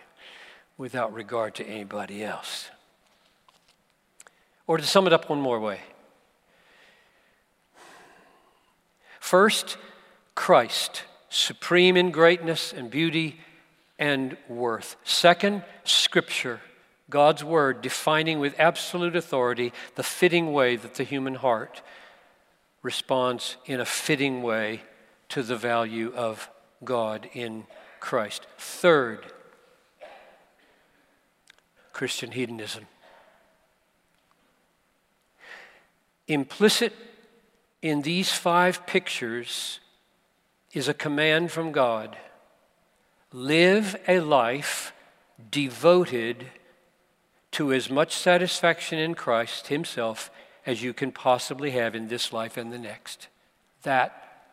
without 0.78 1.14
regard 1.14 1.54
to 1.56 1.68
anybody 1.68 2.24
else. 2.24 2.70
Or 4.66 4.78
to 4.78 4.84
sum 4.84 5.06
it 5.06 5.14
up 5.14 5.30
one 5.30 5.42
more 5.42 5.60
way 5.60 5.82
first, 9.20 9.78
Christ, 10.36 11.04
supreme 11.34 11.98
in 11.98 12.12
greatness 12.12 12.72
and 12.72 12.92
beauty 12.92 13.40
and 13.98 14.38
worth. 14.48 14.96
Second, 15.04 15.64
Scripture, 15.84 16.62
God's 17.10 17.44
Word, 17.44 17.82
defining 17.82 18.40
with 18.40 18.60
absolute 18.60 19.16
authority 19.16 19.74
the 19.96 20.04
fitting 20.04 20.54
way 20.54 20.76
that 20.76 20.96
the 20.96 21.04
human 21.04 21.36
heart 21.36 21.82
responds 22.84 23.58
in 23.66 23.80
a 23.80 23.86
fitting 23.86 24.44
way 24.44 24.84
to 25.30 25.42
the 25.42 25.56
value 25.56 26.14
of 26.16 26.50
God 26.84 27.28
in 27.34 27.66
Christ. 28.00 28.46
Third, 28.58 29.26
Christian 31.94 32.32
hedonism. 32.32 32.86
Implicit 36.28 36.94
in 37.82 38.02
these 38.02 38.32
five 38.32 38.86
pictures 38.86 39.80
is 40.74 40.88
a 40.88 40.94
command 40.94 41.52
from 41.52 41.72
God 41.72 42.18
live 43.32 43.96
a 44.08 44.20
life 44.20 44.94
devoted 45.52 46.46
to 47.52 47.74
as 47.74 47.90
much 47.90 48.16
satisfaction 48.16 49.00
in 49.00 49.16
Christ 49.16 49.68
Himself 49.68 50.32
as 50.66 50.82
you 50.82 50.94
can 50.94 51.12
possibly 51.12 51.72
have 51.72 51.96
in 51.96 52.08
this 52.08 52.32
life 52.32 52.58
and 52.58 52.72
the 52.72 52.80
next. 52.80 53.28
That 53.84 54.46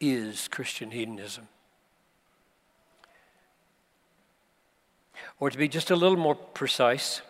is 0.00 0.48
Christian 0.48 0.90
hedonism. 0.90 1.48
Or 5.40 5.50
to 5.50 5.58
be 5.58 5.68
just 5.68 5.90
a 5.90 5.96
little 5.96 6.16
more 6.16 6.34
precise, 6.34 7.22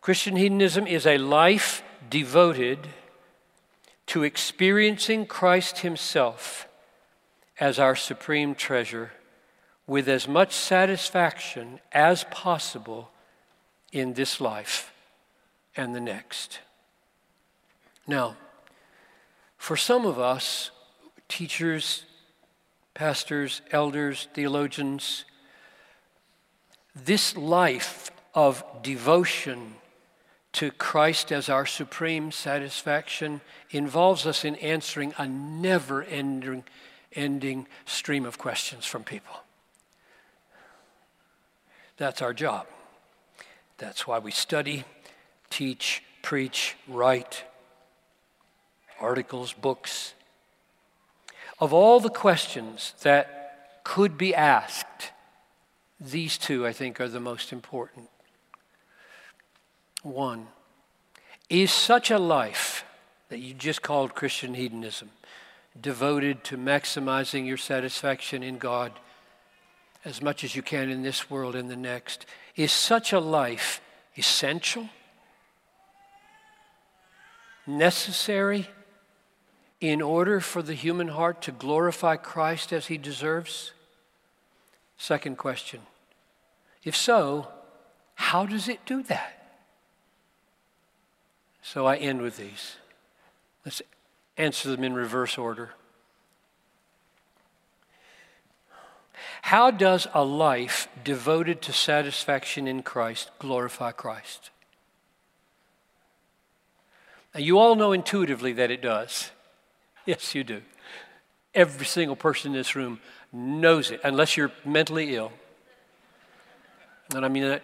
Christian 0.00 0.36
hedonism 0.36 0.86
is 0.86 1.06
a 1.06 1.18
life 1.18 1.82
devoted 2.10 2.88
to 4.06 4.22
experiencing 4.22 5.26
Christ 5.26 5.78
Himself 5.78 6.68
as 7.58 7.78
our 7.78 7.96
supreme 7.96 8.54
treasure 8.54 9.12
with 9.86 10.08
as 10.08 10.26
much 10.26 10.52
satisfaction 10.52 11.78
as 11.92 12.24
possible 12.24 13.10
in 13.92 14.14
this 14.14 14.40
life 14.40 14.92
and 15.76 15.94
the 15.94 16.00
next. 16.00 16.60
Now, 18.06 18.36
for 19.56 19.76
some 19.76 20.04
of 20.04 20.18
us, 20.18 20.70
teachers, 21.28 22.04
pastors, 22.92 23.62
elders, 23.70 24.28
theologians, 24.34 25.24
this 26.94 27.36
life 27.36 28.10
of 28.34 28.64
devotion 28.82 29.74
to 30.52 30.70
Christ 30.70 31.32
as 31.32 31.48
our 31.48 31.66
supreme 31.66 32.30
satisfaction 32.30 33.40
involves 33.70 34.26
us 34.26 34.44
in 34.44 34.54
answering 34.56 35.12
a 35.18 35.26
never 35.26 36.04
ending, 36.04 36.64
ending 37.14 37.66
stream 37.84 38.24
of 38.24 38.38
questions 38.38 38.86
from 38.86 39.04
people. 39.04 39.36
That's 41.96 42.22
our 42.22 42.32
job. 42.32 42.66
That's 43.78 44.06
why 44.06 44.18
we 44.18 44.30
study, 44.30 44.84
teach, 45.50 46.02
preach, 46.22 46.76
write 46.88 47.44
articles, 49.00 49.52
books. 49.52 50.14
Of 51.58 51.72
all 51.72 52.00
the 52.00 52.10
questions 52.10 52.94
that 53.02 53.82
could 53.84 54.16
be 54.16 54.34
asked, 54.34 55.12
these 56.00 56.38
two, 56.38 56.66
I 56.66 56.72
think, 56.72 57.00
are 57.00 57.08
the 57.08 57.20
most 57.20 57.52
important. 57.52 58.08
One, 60.02 60.48
is 61.48 61.70
such 61.70 62.10
a 62.10 62.18
life 62.18 62.84
that 63.28 63.38
you 63.38 63.54
just 63.54 63.82
called 63.82 64.14
Christian 64.14 64.54
hedonism, 64.54 65.10
devoted 65.80 66.44
to 66.44 66.56
maximizing 66.56 67.46
your 67.46 67.56
satisfaction 67.56 68.42
in 68.42 68.58
God 68.58 68.92
as 70.04 70.20
much 70.20 70.44
as 70.44 70.54
you 70.54 70.62
can 70.62 70.90
in 70.90 71.02
this 71.02 71.30
world 71.30 71.56
and 71.56 71.70
the 71.70 71.76
next, 71.76 72.26
is 72.56 72.70
such 72.70 73.12
a 73.12 73.18
life 73.18 73.80
essential, 74.16 74.88
necessary 77.66 78.68
in 79.80 80.02
order 80.02 80.40
for 80.40 80.62
the 80.62 80.74
human 80.74 81.08
heart 81.08 81.40
to 81.42 81.52
glorify 81.52 82.16
Christ 82.16 82.72
as 82.72 82.86
he 82.86 82.98
deserves? 82.98 83.72
Second 84.98 85.38
question. 85.38 85.80
If 86.84 86.94
so, 86.94 87.48
how 88.14 88.44
does 88.46 88.68
it 88.68 88.84
do 88.84 89.02
that? 89.04 89.58
So 91.62 91.86
I 91.86 91.96
end 91.96 92.20
with 92.20 92.36
these. 92.36 92.76
Let's 93.64 93.80
answer 94.36 94.70
them 94.70 94.84
in 94.84 94.94
reverse 94.94 95.38
order. 95.38 95.70
How 99.42 99.70
does 99.70 100.06
a 100.14 100.24
life 100.24 100.88
devoted 101.04 101.60
to 101.62 101.72
satisfaction 101.72 102.66
in 102.66 102.82
Christ 102.82 103.30
glorify 103.38 103.92
Christ? 103.92 104.50
Now, 107.34 107.40
you 107.40 107.58
all 107.58 107.74
know 107.74 107.92
intuitively 107.92 108.52
that 108.54 108.70
it 108.70 108.80
does. 108.80 109.30
Yes, 110.06 110.34
you 110.34 110.44
do. 110.44 110.60
Every 111.54 111.86
single 111.86 112.14
person 112.14 112.52
in 112.52 112.58
this 112.58 112.76
room 112.76 113.00
knows 113.32 113.90
it, 113.90 114.02
unless 114.04 114.36
you're 114.36 114.52
mentally 114.62 115.16
ill. 115.16 115.32
And 117.14 117.24
I 117.24 117.28
mean 117.28 117.44
that 117.44 117.62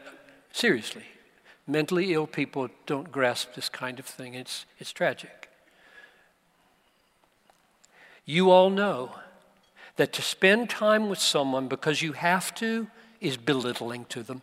seriously. 0.51 1.03
Mentally 1.67 2.15
ill 2.15 2.27
people 2.27 2.71
don't 2.87 3.13
grasp 3.13 3.53
this 3.53 3.69
kind 3.69 3.99
of 3.99 4.07
thing. 4.07 4.33
It's, 4.33 4.65
it's 4.79 4.91
tragic. 4.91 5.50
You 8.31 8.53
all 8.53 8.71
know 8.71 9.11
that 9.97 10.13
to 10.13 10.23
spend 10.23 10.71
time 10.71 11.09
with 11.09 11.19
someone 11.19 11.67
because 11.67 12.01
you 12.01 12.13
have 12.13 12.55
to 12.55 12.87
is 13.21 13.37
belittling 13.37 14.05
to 14.05 14.23
them. 14.23 14.43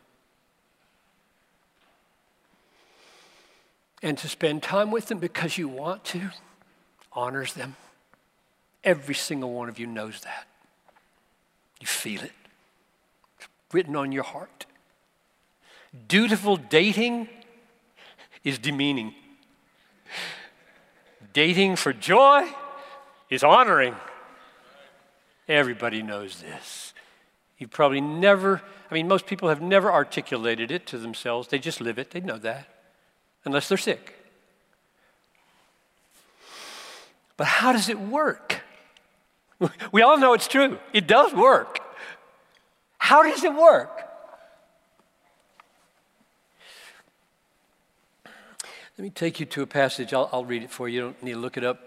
And 4.03 4.17
to 4.17 4.27
spend 4.27 4.61
time 4.61 4.91
with 4.91 5.05
them 5.05 5.19
because 5.19 5.57
you 5.57 5.69
want 5.69 6.03
to 6.05 6.31
honors 7.13 7.53
them. 7.53 7.77
Every 8.83 9.15
single 9.15 9.53
one 9.53 9.69
of 9.69 9.79
you 9.79 9.87
knows 9.87 10.19
that. 10.19 10.47
You 11.79 11.87
feel 11.87 12.23
it. 12.23 12.33
It's 13.37 13.47
written 13.71 13.95
on 13.95 14.11
your 14.11 14.23
heart. 14.23 14.65
Dutiful 16.09 16.57
dating 16.57 17.29
is 18.43 18.59
demeaning. 18.59 19.15
Dating 21.31 21.77
for 21.77 21.93
joy 21.93 22.49
is 23.29 23.43
honoring. 23.43 23.95
Everybody 25.47 26.01
knows 26.01 26.41
this. 26.41 26.93
You've 27.57 27.71
probably 27.71 28.01
never, 28.01 28.61
I 28.89 28.93
mean, 28.93 29.07
most 29.07 29.25
people 29.25 29.49
have 29.49 29.61
never 29.61 29.91
articulated 29.91 30.71
it 30.71 30.85
to 30.87 30.97
themselves. 30.97 31.47
They 31.47 31.59
just 31.59 31.81
live 31.81 31.97
it. 31.97 32.11
They 32.11 32.19
know 32.19 32.37
that, 32.37 32.67
unless 33.45 33.67
they're 33.67 33.77
sick. 33.77 34.13
But 37.35 37.47
how 37.47 37.71
does 37.71 37.89
it 37.89 37.99
work? 37.99 38.61
We 39.91 40.03
all 40.03 40.19
know 40.19 40.33
it's 40.33 40.47
true. 40.47 40.77
It 40.93 41.07
does 41.07 41.33
work. 41.33 41.79
How 42.99 43.23
does 43.23 43.43
it 43.43 43.55
work? 43.55 44.03
Let 48.25 49.03
me 49.03 49.09
take 49.09 49.39
you 49.39 49.47
to 49.47 49.63
a 49.63 49.65
passage. 49.65 50.13
I'll, 50.13 50.29
I'll 50.31 50.45
read 50.45 50.61
it 50.61 50.69
for 50.69 50.87
you. 50.87 50.95
You 50.95 51.01
don't 51.01 51.23
need 51.23 51.31
to 51.33 51.39
look 51.39 51.57
it 51.57 51.63
up 51.63 51.86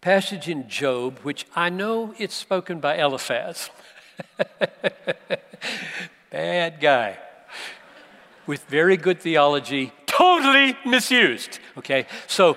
passage 0.00 0.48
in 0.48 0.68
Job, 0.68 1.18
which 1.20 1.46
I 1.54 1.68
know 1.68 2.14
it's 2.18 2.34
spoken 2.34 2.80
by 2.80 2.96
Eliphaz. 2.96 3.70
Bad 6.30 6.80
guy. 6.80 7.18
With 8.46 8.64
very 8.64 8.96
good 8.96 9.20
theology, 9.20 9.92
totally 10.06 10.76
misused. 10.86 11.58
Okay? 11.76 12.06
So 12.26 12.56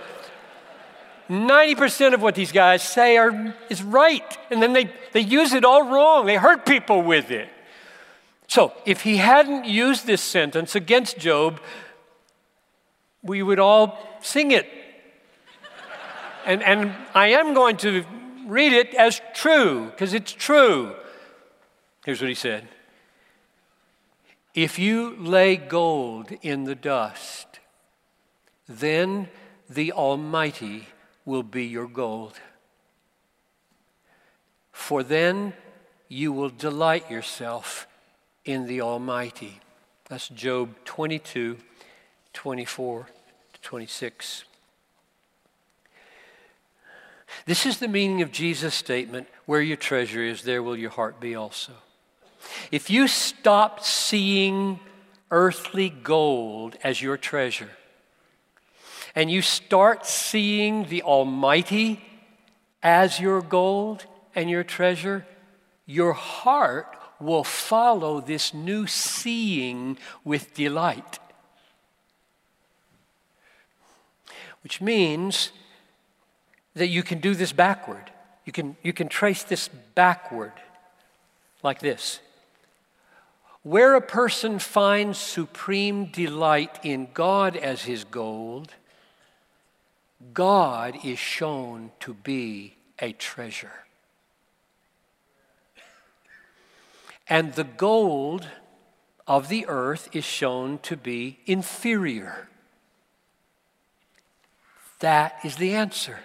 90% 1.29 2.13
of 2.13 2.21
what 2.21 2.35
these 2.35 2.51
guys 2.51 2.81
say 2.81 3.17
are, 3.17 3.55
is 3.69 3.83
right, 3.83 4.37
and 4.49 4.61
then 4.61 4.73
they, 4.73 4.89
they 5.11 5.21
use 5.21 5.53
it 5.53 5.65
all 5.65 5.89
wrong. 5.91 6.25
They 6.25 6.35
hurt 6.35 6.65
people 6.65 7.01
with 7.01 7.31
it. 7.31 7.49
So, 8.47 8.73
if 8.85 9.01
he 9.01 9.17
hadn't 9.17 9.65
used 9.65 10.05
this 10.05 10.21
sentence 10.21 10.75
against 10.75 11.17
Job, 11.17 11.59
we 13.23 13.41
would 13.41 13.57
all 13.57 13.97
sing 14.21 14.51
it 14.51 14.67
and, 16.45 16.63
and 16.63 16.93
I 17.13 17.27
am 17.27 17.53
going 17.53 17.77
to 17.77 18.05
read 18.47 18.73
it 18.73 18.93
as 18.93 19.21
true, 19.33 19.85
because 19.85 20.13
it's 20.13 20.31
true. 20.31 20.95
Here's 22.05 22.21
what 22.21 22.29
he 22.29 22.35
said 22.35 22.67
If 24.53 24.77
you 24.77 25.15
lay 25.17 25.55
gold 25.55 26.31
in 26.41 26.65
the 26.65 26.75
dust, 26.75 27.59
then 28.67 29.29
the 29.69 29.91
Almighty 29.91 30.87
will 31.25 31.43
be 31.43 31.65
your 31.65 31.87
gold. 31.87 32.39
For 34.71 35.03
then 35.03 35.53
you 36.09 36.31
will 36.31 36.49
delight 36.49 37.09
yourself 37.09 37.87
in 38.45 38.67
the 38.67 38.81
Almighty. 38.81 39.59
That's 40.09 40.27
Job 40.29 40.75
22, 40.83 41.57
24 42.33 43.07
to 43.53 43.61
26. 43.61 44.43
This 47.45 47.65
is 47.65 47.77
the 47.77 47.87
meaning 47.87 48.21
of 48.21 48.31
Jesus' 48.31 48.73
statement 48.73 49.27
where 49.45 49.61
your 49.61 49.77
treasure 49.77 50.23
is, 50.23 50.43
there 50.43 50.63
will 50.63 50.77
your 50.77 50.89
heart 50.89 51.19
be 51.19 51.35
also. 51.35 51.73
If 52.71 52.89
you 52.89 53.07
stop 53.07 53.83
seeing 53.83 54.79
earthly 55.31 55.89
gold 55.89 56.77
as 56.83 57.01
your 57.01 57.17
treasure, 57.17 57.71
and 59.15 59.29
you 59.29 59.41
start 59.41 60.05
seeing 60.05 60.85
the 60.85 61.03
Almighty 61.03 62.01
as 62.81 63.19
your 63.19 63.41
gold 63.41 64.05
and 64.35 64.49
your 64.49 64.63
treasure, 64.63 65.25
your 65.85 66.13
heart 66.13 66.97
will 67.19 67.43
follow 67.43 68.19
this 68.19 68.53
new 68.53 68.87
seeing 68.87 69.97
with 70.23 70.53
delight. 70.53 71.19
Which 74.61 74.81
means 74.81 75.51
that 76.75 76.87
you 76.87 77.03
can 77.03 77.19
do 77.19 77.35
this 77.35 77.51
backward. 77.51 78.11
You 78.45 78.51
can, 78.51 78.75
you 78.83 78.93
can 78.93 79.07
trace 79.07 79.43
this 79.43 79.69
backward 79.95 80.53
like 81.61 81.79
this. 81.79 82.19
Where 83.61 83.95
a 83.95 84.01
person 84.01 84.59
finds 84.59 85.17
supreme 85.17 86.07
delight 86.07 86.79
in 86.83 87.07
God 87.13 87.55
as 87.55 87.83
his 87.83 88.03
gold, 88.03 88.73
God 90.33 90.97
is 91.03 91.19
shown 91.19 91.91
to 92.01 92.13
be 92.13 92.75
a 92.99 93.13
treasure. 93.13 93.71
And 97.27 97.53
the 97.53 97.63
gold 97.63 98.47
of 99.25 99.47
the 99.47 99.65
earth 99.67 100.09
is 100.11 100.25
shown 100.25 100.79
to 100.79 100.97
be 100.97 101.39
inferior. 101.45 102.49
That 104.99 105.37
is 105.43 105.55
the 105.55 105.73
answer. 105.73 106.19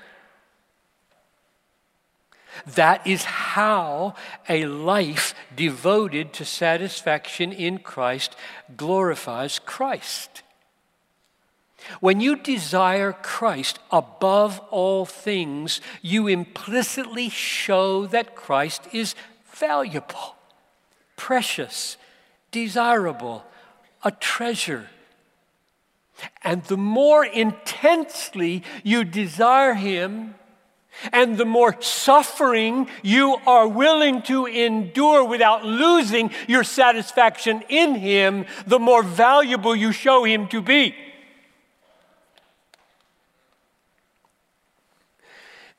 That 2.66 3.06
is 3.06 3.24
how 3.24 4.14
a 4.48 4.66
life 4.66 5.34
devoted 5.54 6.32
to 6.34 6.44
satisfaction 6.44 7.52
in 7.52 7.78
Christ 7.78 8.36
glorifies 8.76 9.59
Christ. 9.59 10.42
When 12.00 12.20
you 12.20 12.36
desire 12.36 13.12
Christ 13.12 13.78
above 13.90 14.61
all 14.70 15.06
things, 15.06 15.80
you 16.02 16.26
implicitly 16.26 17.28
show 17.28 18.06
that 18.06 18.34
Christ 18.34 18.82
is 18.92 19.14
valuable, 19.52 20.36
precious, 21.16 21.96
desirable, 22.50 23.44
a 24.04 24.11
treasure. 24.11 24.88
And 26.42 26.64
the 26.64 26.76
more 26.76 27.24
intensely 27.24 28.64
you 28.82 29.04
desire 29.04 29.74
Him, 29.74 30.34
and 31.12 31.36
the 31.36 31.44
more 31.44 31.80
suffering 31.80 32.88
you 33.03 33.36
are 33.46 33.68
willing 33.68 34.22
to 34.22 34.46
endure 34.46 35.24
without 35.24 35.64
losing 35.64 36.30
your 36.46 36.64
satisfaction 36.64 37.62
in 37.68 37.94
Him, 37.94 38.46
the 38.66 38.78
more 38.78 39.03
valuable 39.03 39.74
you 39.74 39.92
show 39.92 40.24
Him 40.24 40.49
to 40.49 40.61
be. 40.61 40.94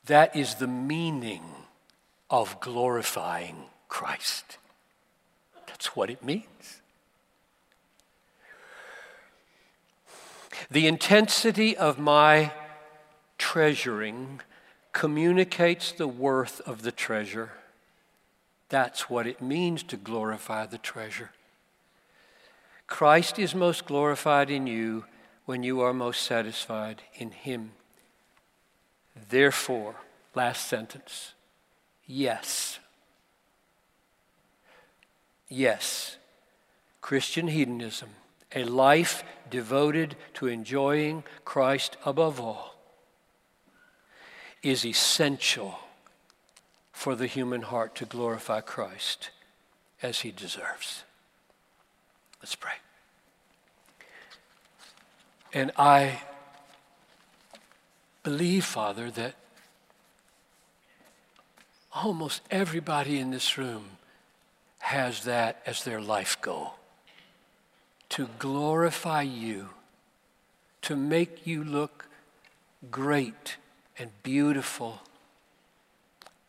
That 0.06 0.34
is 0.34 0.56
the 0.56 0.66
meaning 0.66 1.42
of 2.28 2.58
glorifying 2.60 3.56
Christ. 3.88 4.58
That's 5.66 5.94
what 5.94 6.10
it 6.10 6.24
means. 6.24 6.80
The 10.70 10.86
intensity 10.86 11.76
of 11.76 11.98
my 11.98 12.52
treasuring 13.38 14.40
communicates 15.00 15.92
the 15.92 16.06
worth 16.06 16.60
of 16.68 16.82
the 16.82 16.92
treasure. 16.92 17.52
That's 18.68 19.08
what 19.08 19.26
it 19.26 19.40
means 19.40 19.82
to 19.84 19.96
glorify 19.96 20.66
the 20.66 20.76
treasure. 20.76 21.30
Christ 22.86 23.38
is 23.38 23.54
most 23.54 23.86
glorified 23.86 24.50
in 24.50 24.66
you 24.66 25.06
when 25.46 25.62
you 25.62 25.80
are 25.80 25.94
most 25.94 26.20
satisfied 26.24 27.00
in 27.14 27.30
Him. 27.30 27.70
Therefore, 29.30 29.94
last 30.34 30.66
sentence 30.66 31.32
yes. 32.06 32.78
Yes, 35.48 36.18
Christian 37.00 37.48
hedonism, 37.48 38.10
a 38.54 38.64
life 38.64 39.24
devoted 39.48 40.14
to 40.34 40.46
enjoying 40.46 41.24
Christ 41.46 41.96
above 42.04 42.38
all, 42.38 42.74
is 44.62 44.84
essential 44.84 45.78
for 46.92 47.14
the 47.14 47.26
human 47.26 47.62
heart 47.62 47.94
to 47.96 48.04
glorify 48.04 48.60
Christ 48.60 49.30
as 50.02 50.20
he 50.20 50.30
deserves. 50.30 51.04
Let's 52.42 52.54
pray. 52.54 52.74
And 55.52 55.72
I 55.76 56.20
believe, 58.22 58.64
Father, 58.64 59.10
that 59.10 59.34
almost 61.92 62.42
everybody 62.50 63.18
in 63.18 63.30
this 63.30 63.58
room 63.58 63.84
has 64.80 65.24
that 65.24 65.62
as 65.66 65.84
their 65.84 66.00
life 66.00 66.40
goal 66.40 66.74
to 68.10 68.28
glorify 68.38 69.22
you, 69.22 69.68
to 70.82 70.96
make 70.96 71.46
you 71.46 71.62
look 71.62 72.08
great 72.90 73.56
and 74.00 74.10
beautiful 74.22 74.98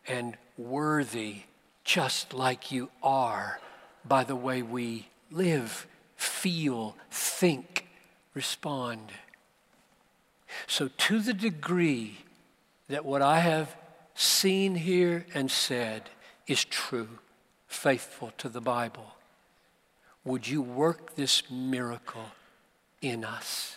and 0.08 0.36
worthy, 0.56 1.42
just 1.84 2.32
like 2.32 2.72
you 2.72 2.88
are, 3.02 3.60
by 4.06 4.24
the 4.24 4.34
way 4.34 4.62
we 4.62 5.08
live, 5.30 5.86
feel, 6.16 6.96
think, 7.10 7.86
respond. 8.32 9.12
So, 10.66 10.88
to 10.88 11.20
the 11.20 11.34
degree 11.34 12.18
that 12.88 13.04
what 13.04 13.20
I 13.20 13.40
have 13.40 13.76
seen 14.14 14.74
here 14.74 15.26
and 15.34 15.50
said 15.50 16.08
is 16.46 16.64
true, 16.64 17.18
faithful 17.66 18.32
to 18.38 18.48
the 18.48 18.60
Bible, 18.62 19.16
would 20.24 20.48
you 20.48 20.62
work 20.62 21.16
this 21.16 21.42
miracle 21.50 22.32
in 23.02 23.24
us? 23.24 23.76